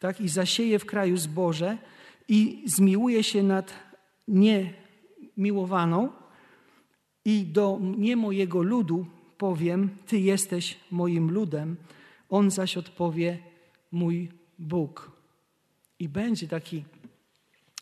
Tak? 0.00 0.20
I 0.20 0.28
zasieje 0.28 0.78
w 0.78 0.86
kraju 0.86 1.16
zboże 1.16 1.78
i 2.28 2.62
zmiłuje 2.66 3.22
się 3.22 3.42
nad 3.42 3.74
niemiłowaną 4.28 6.08
i 7.24 7.44
do 7.46 7.80
nie 7.98 8.16
mojego 8.16 8.62
ludu 8.62 9.06
powiem, 9.38 9.90
Ty 10.06 10.18
jesteś 10.18 10.76
moim 10.90 11.30
ludem, 11.30 11.76
on 12.28 12.50
zaś 12.50 12.76
odpowie, 12.76 13.38
mój 13.92 14.28
Bóg. 14.58 15.10
I 15.98 16.08
będzie 16.08 16.48
taki, 16.48 16.84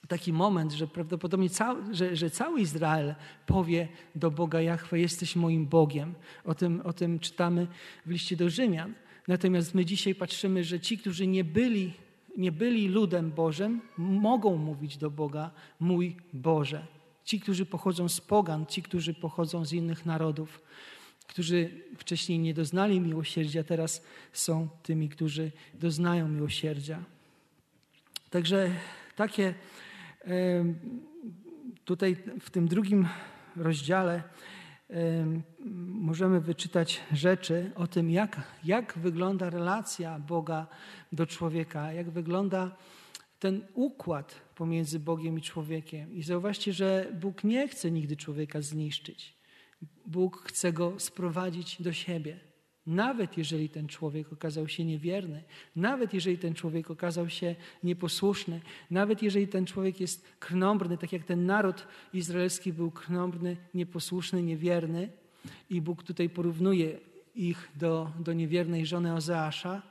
taki 0.08 0.32
moment, 0.32 0.72
że 0.72 0.86
prawdopodobnie 0.86 1.50
cały, 1.50 1.94
że, 1.94 2.16
że 2.16 2.30
cały 2.30 2.60
Izrael 2.60 3.14
powie 3.46 3.88
do 4.14 4.30
Boga 4.30 4.60
Jahwe, 4.60 5.00
jesteś 5.00 5.36
moim 5.36 5.66
Bogiem. 5.66 6.14
O 6.44 6.54
tym, 6.54 6.80
o 6.84 6.92
tym 6.92 7.18
czytamy 7.18 7.66
w 8.06 8.10
liście 8.10 8.36
do 8.36 8.50
Rzymian. 8.50 8.94
Natomiast 9.28 9.74
my 9.74 9.84
dzisiaj 9.84 10.14
patrzymy, 10.14 10.64
że 10.64 10.80
ci, 10.80 10.98
którzy 10.98 11.26
nie 11.26 11.44
byli 11.44 11.92
nie 12.36 12.52
byli 12.52 12.88
ludem 12.88 13.30
Bożym, 13.30 13.80
mogą 13.98 14.56
mówić 14.56 14.96
do 14.96 15.10
Boga 15.10 15.50
mój 15.80 16.16
Boże. 16.32 16.86
Ci, 17.24 17.40
którzy 17.40 17.66
pochodzą 17.66 18.08
z 18.08 18.20
pogan, 18.20 18.66
ci, 18.66 18.82
którzy 18.82 19.14
pochodzą 19.14 19.64
z 19.64 19.72
innych 19.72 20.06
narodów, 20.06 20.60
którzy 21.26 21.70
wcześniej 21.98 22.38
nie 22.38 22.54
doznali 22.54 23.00
miłosierdzia, 23.00 23.64
teraz 23.64 24.04
są 24.32 24.68
tymi, 24.82 25.08
którzy 25.08 25.52
doznają 25.74 26.28
miłosierdzia. 26.28 27.04
Także 28.30 28.70
takie 29.16 29.54
tutaj 31.84 32.16
w 32.40 32.50
tym 32.50 32.68
drugim 32.68 33.08
rozdziale 33.56 34.22
możemy 35.86 36.40
wyczytać 36.40 37.00
rzeczy 37.12 37.70
o 37.74 37.86
tym, 37.86 38.10
jak, 38.10 38.40
jak 38.64 38.98
wygląda 38.98 39.50
relacja 39.50 40.18
Boga 40.18 40.66
do 41.12 41.26
człowieka, 41.26 41.92
jak 41.92 42.10
wygląda 42.10 42.76
ten 43.38 43.64
układ 43.74 44.40
pomiędzy 44.54 44.98
Bogiem 45.00 45.38
i 45.38 45.42
człowiekiem. 45.42 46.12
I 46.12 46.22
zauważcie, 46.22 46.72
że 46.72 47.12
Bóg 47.20 47.44
nie 47.44 47.68
chce 47.68 47.90
nigdy 47.90 48.16
człowieka 48.16 48.60
zniszczyć. 48.60 49.34
Bóg 50.06 50.42
chce 50.48 50.72
go 50.72 51.00
sprowadzić 51.00 51.82
do 51.82 51.92
siebie. 51.92 52.51
Nawet 52.86 53.38
jeżeli 53.38 53.68
ten 53.68 53.88
człowiek 53.88 54.32
okazał 54.32 54.68
się 54.68 54.84
niewierny, 54.84 55.42
nawet 55.76 56.14
jeżeli 56.14 56.38
ten 56.38 56.54
człowiek 56.54 56.90
okazał 56.90 57.28
się 57.28 57.54
nieposłuszny, 57.82 58.60
nawet 58.90 59.22
jeżeli 59.22 59.48
ten 59.48 59.66
człowiek 59.66 60.00
jest 60.00 60.28
krnąbrny, 60.38 60.98
tak 60.98 61.12
jak 61.12 61.24
ten 61.24 61.46
naród 61.46 61.86
izraelski 62.12 62.72
był 62.72 62.90
krnąbrny, 62.90 63.56
nieposłuszny, 63.74 64.42
niewierny, 64.42 65.08
i 65.70 65.80
Bóg 65.80 66.02
tutaj 66.02 66.28
porównuje 66.28 66.98
ich 67.34 67.68
do, 67.76 68.10
do 68.20 68.32
niewiernej 68.32 68.86
żony 68.86 69.14
Ozeasza, 69.14 69.82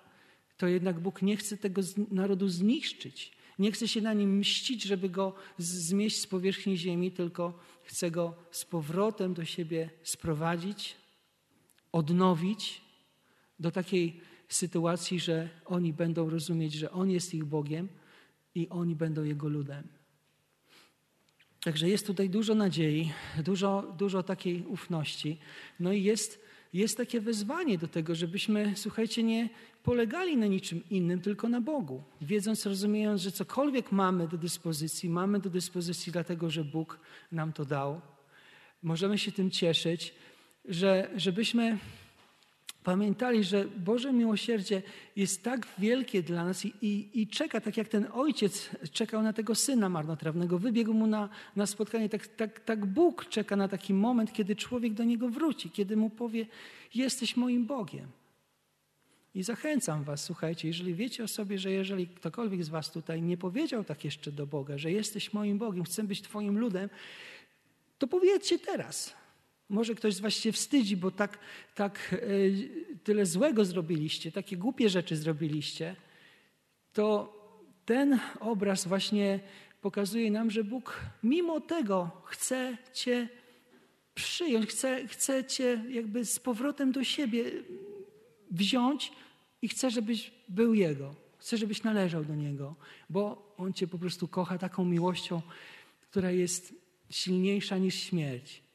to 0.57 0.67
jednak 0.67 0.99
Bóg 0.99 1.21
nie 1.21 1.37
chce 1.37 1.57
tego 1.57 1.81
narodu 2.11 2.47
zniszczyć. 2.47 3.31
Nie 3.59 3.71
chce 3.71 3.87
się 3.87 4.01
na 4.01 4.13
nim 4.13 4.37
mścić, 4.37 4.83
żeby 4.83 5.09
go 5.09 5.33
zmieść 5.57 6.19
z 6.19 6.27
powierzchni 6.27 6.77
ziemi, 6.77 7.11
tylko 7.11 7.59
chce 7.83 8.11
go 8.11 8.35
z 8.51 8.65
powrotem 8.65 9.33
do 9.33 9.45
siebie 9.45 9.89
sprowadzić, 10.03 10.95
odnowić 11.91 12.81
do 13.59 13.71
takiej 13.71 14.21
sytuacji, 14.49 15.19
że 15.19 15.49
oni 15.65 15.93
będą 15.93 16.29
rozumieć, 16.29 16.73
że 16.73 16.91
On 16.91 17.09
jest 17.09 17.33
ich 17.33 17.45
Bogiem 17.45 17.87
i 18.55 18.69
oni 18.69 18.95
będą 18.95 19.23
Jego 19.23 19.49
ludem. 19.49 19.83
Także 21.63 21.89
jest 21.89 22.07
tutaj 22.07 22.29
dużo 22.29 22.55
nadziei, 22.55 23.11
dużo, 23.43 23.95
dużo 23.97 24.23
takiej 24.23 24.65
ufności. 24.65 25.37
No 25.79 25.91
i 25.91 26.03
jest, 26.03 26.39
jest 26.73 26.97
takie 26.97 27.21
wezwanie 27.21 27.77
do 27.77 27.87
tego, 27.87 28.15
żebyśmy, 28.15 28.73
słuchajcie, 28.75 29.23
nie 29.23 29.49
polegali 29.83 30.37
na 30.37 30.47
niczym 30.47 30.81
innym, 30.89 31.21
tylko 31.21 31.49
na 31.49 31.61
Bogu. 31.61 32.03
Wiedząc, 32.21 32.65
rozumiejąc, 32.65 33.21
że 33.21 33.31
cokolwiek 33.31 33.91
mamy 33.91 34.27
do 34.27 34.37
dyspozycji, 34.37 35.09
mamy 35.09 35.39
do 35.39 35.49
dyspozycji 35.49 36.11
dlatego, 36.11 36.49
że 36.49 36.63
Bóg 36.63 36.99
nam 37.31 37.53
to 37.53 37.65
dał. 37.65 38.01
Możemy 38.83 39.17
się 39.17 39.31
tym 39.31 39.51
cieszyć, 39.51 40.13
że, 40.65 41.09
żebyśmy 41.15 41.77
pamiętali, 42.83 43.43
że 43.43 43.65
Boże 43.65 44.13
miłosierdzie 44.13 44.81
jest 45.15 45.43
tak 45.43 45.67
wielkie 45.77 46.23
dla 46.23 46.45
nas 46.45 46.65
i, 46.65 46.73
i, 46.81 47.21
i, 47.21 47.27
czeka, 47.27 47.61
tak 47.61 47.77
jak 47.77 47.87
ten 47.87 48.07
ojciec 48.13 48.69
czekał 48.91 49.21
na 49.21 49.33
tego 49.33 49.55
syna 49.55 49.89
marnotrawnego, 49.89 50.59
wybiegł 50.59 50.93
mu 50.93 51.07
na, 51.07 51.29
na 51.55 51.65
spotkanie, 51.65 52.09
tak, 52.09 52.27
tak, 52.27 52.59
tak 52.59 52.85
Bóg 52.85 53.25
czeka 53.29 53.55
na 53.55 53.67
taki 53.67 53.93
moment, 53.93 54.33
kiedy 54.33 54.55
człowiek 54.55 54.93
do 54.93 55.03
niego 55.03 55.29
wróci, 55.29 55.69
kiedy 55.69 55.97
mu 55.97 56.09
powie: 56.09 56.45
Jesteś 56.95 57.37
moim 57.37 57.65
Bogiem. 57.65 58.07
I 59.35 59.43
zachęcam 59.43 60.03
Was, 60.03 60.23
słuchajcie, 60.23 60.67
jeżeli 60.67 60.93
wiecie 60.93 61.23
o 61.23 61.27
sobie, 61.27 61.59
że 61.59 61.71
jeżeli 61.71 62.07
ktokolwiek 62.07 62.63
z 62.63 62.69
Was 62.69 62.91
tutaj 62.91 63.21
nie 63.21 63.37
powiedział 63.37 63.83
tak 63.83 64.05
jeszcze 64.05 64.31
do 64.31 64.47
Boga, 64.47 64.77
że 64.77 64.91
jesteś 64.91 65.33
moim 65.33 65.57
Bogiem, 65.57 65.83
chcę 65.83 66.03
być 66.03 66.21
Twoim 66.21 66.59
ludem, 66.59 66.89
to 67.99 68.07
powiedzcie 68.07 68.59
teraz. 68.59 69.20
Może 69.71 69.95
ktoś 69.95 70.13
z 70.15 70.19
Was 70.19 70.33
się 70.33 70.51
wstydzi, 70.51 70.97
bo 70.97 71.11
tak, 71.11 71.39
tak 71.75 72.13
e, 72.13 72.17
tyle 73.03 73.25
złego 73.25 73.65
zrobiliście, 73.65 74.31
takie 74.31 74.57
głupie 74.57 74.89
rzeczy 74.89 75.15
zrobiliście. 75.15 75.95
To 76.93 77.33
ten 77.85 78.19
obraz 78.39 78.87
właśnie 78.87 79.39
pokazuje 79.81 80.31
nam, 80.31 80.51
że 80.51 80.63
Bóg 80.63 81.01
mimo 81.23 81.61
tego 81.61 82.11
chce 82.25 82.77
Cię 82.93 83.27
przyjąć, 84.13 84.69
chce, 84.69 85.07
chce 85.07 85.45
Cię 85.45 85.83
jakby 85.89 86.25
z 86.25 86.39
powrotem 86.39 86.91
do 86.91 87.03
siebie 87.03 87.51
wziąć 88.51 89.11
i 89.61 89.67
chce, 89.67 89.91
żebyś 89.91 90.31
był 90.49 90.73
Jego. 90.73 91.15
Chce, 91.37 91.57
żebyś 91.57 91.83
należał 91.83 92.25
do 92.25 92.35
Niego, 92.35 92.75
bo 93.09 93.53
On 93.57 93.73
Cię 93.73 93.87
po 93.87 93.97
prostu 93.97 94.27
kocha 94.27 94.57
taką 94.57 94.85
miłością, 94.85 95.41
która 96.09 96.31
jest 96.31 96.73
silniejsza 97.09 97.77
niż 97.77 97.95
śmierć 97.95 98.70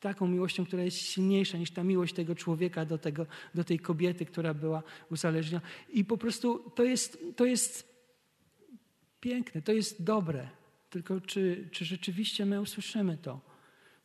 taką 0.00 0.28
miłością, 0.28 0.66
która 0.66 0.82
jest 0.82 0.98
silniejsza 0.98 1.58
niż 1.58 1.70
ta 1.70 1.84
miłość 1.84 2.14
tego 2.14 2.34
człowieka 2.34 2.84
do, 2.84 2.98
tego, 2.98 3.26
do 3.54 3.64
tej 3.64 3.78
kobiety, 3.78 4.26
która 4.26 4.54
była 4.54 4.82
uzależniona. 5.10 5.66
I 5.92 6.04
po 6.04 6.18
prostu 6.18 6.70
to 6.74 6.84
jest, 6.84 7.18
to 7.36 7.44
jest 7.44 7.88
piękne, 9.20 9.62
to 9.62 9.72
jest 9.72 10.02
dobre. 10.02 10.48
Tylko 10.90 11.20
czy, 11.20 11.68
czy 11.72 11.84
rzeczywiście 11.84 12.46
my 12.46 12.60
usłyszymy 12.60 13.18
to? 13.18 13.40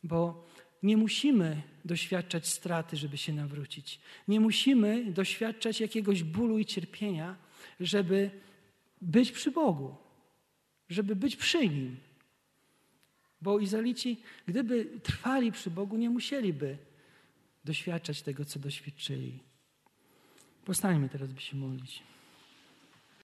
Bo 0.04 0.46
nie 0.82 0.96
musimy 0.96 1.62
doświadczać 1.84 2.46
straty, 2.46 2.96
żeby 2.96 3.16
się 3.16 3.32
nawrócić. 3.32 4.00
Nie 4.28 4.40
musimy 4.40 5.12
doświadczać 5.12 5.80
jakiegoś 5.80 6.22
bólu 6.22 6.58
i 6.58 6.64
cierpienia, 6.64 7.36
żeby 7.80 8.30
być 9.00 9.32
przy 9.32 9.50
Bogu, 9.50 9.96
żeby 10.88 11.16
być 11.16 11.36
przy 11.36 11.68
Nim. 11.68 11.96
Bo 13.42 13.58
Izraelici, 13.58 14.20
gdyby 14.46 14.84
trwali 15.02 15.52
przy 15.52 15.70
Bogu, 15.70 15.96
nie 15.96 16.10
musieliby 16.10 16.78
doświadczać 17.64 18.22
tego, 18.22 18.44
co 18.44 18.58
doświadczyli. 18.58 19.38
Postańmy 20.64 21.08
teraz, 21.08 21.32
by 21.32 21.40
się 21.40 21.56
modlić. 21.56 22.02